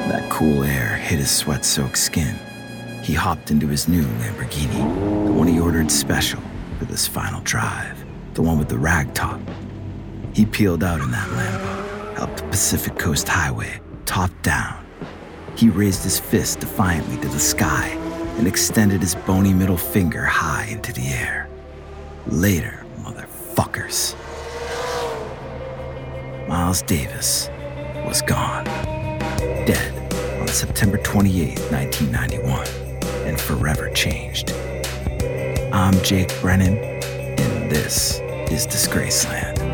That 0.09 0.31
cool 0.31 0.65
air 0.65 0.97
hit 0.97 1.19
his 1.19 1.31
sweat 1.31 1.63
soaked 1.63 1.99
skin. 1.99 2.39
He 3.03 3.13
hopped 3.13 3.51
into 3.51 3.67
his 3.67 3.87
new 3.87 4.03
Lamborghini, 4.03 5.27
the 5.27 5.33
one 5.33 5.47
he 5.47 5.61
ordered 5.61 5.91
special 5.91 6.41
for 6.79 6.87
this 6.87 7.07
final 7.07 7.43
drive, 7.43 8.03
the 8.33 8.41
one 8.41 8.59
with 8.59 8.71
the 8.71 8.79
rag 8.79 9.13
top. 9.13 9.39
He 10.33 10.47
peeled 10.47 10.83
out 10.83 11.03
in 11.03 11.11
that 11.11 11.29
Lambo, 11.29 12.19
up 12.21 12.35
the 12.39 12.45
Pacific 12.45 12.99
Coast 12.99 13.29
Highway, 13.29 13.79
top 14.07 14.31
down. 14.41 14.87
He 15.55 15.69
raised 15.69 16.03
his 16.03 16.19
fist 16.19 16.61
defiantly 16.61 17.19
to 17.19 17.29
the 17.29 17.39
sky 17.39 17.89
and 18.39 18.47
extended 18.47 19.03
his 19.03 19.15
bony 19.15 19.53
middle 19.53 19.77
finger 19.77 20.25
high 20.25 20.65
into 20.71 20.95
the 20.95 21.09
air. 21.09 21.47
Later, 22.27 22.84
motherfuckers. 23.55 24.17
Miles 26.49 26.83
Davis 26.83 27.49
was 28.07 28.23
gone, 28.23 28.65
dead 28.65 30.41
on 30.41 30.49
September 30.49 30.99
28, 30.99 31.59
1991, 31.71 32.67
and 33.27 33.41
forever 33.41 33.91
changed. 33.91 34.53
I'm 35.73 35.95
Jake 36.03 36.31
Brennan, 36.41 36.77
and 36.79 37.71
this 37.71 38.21
is 38.51 38.67
Disgraceland. 38.67 39.74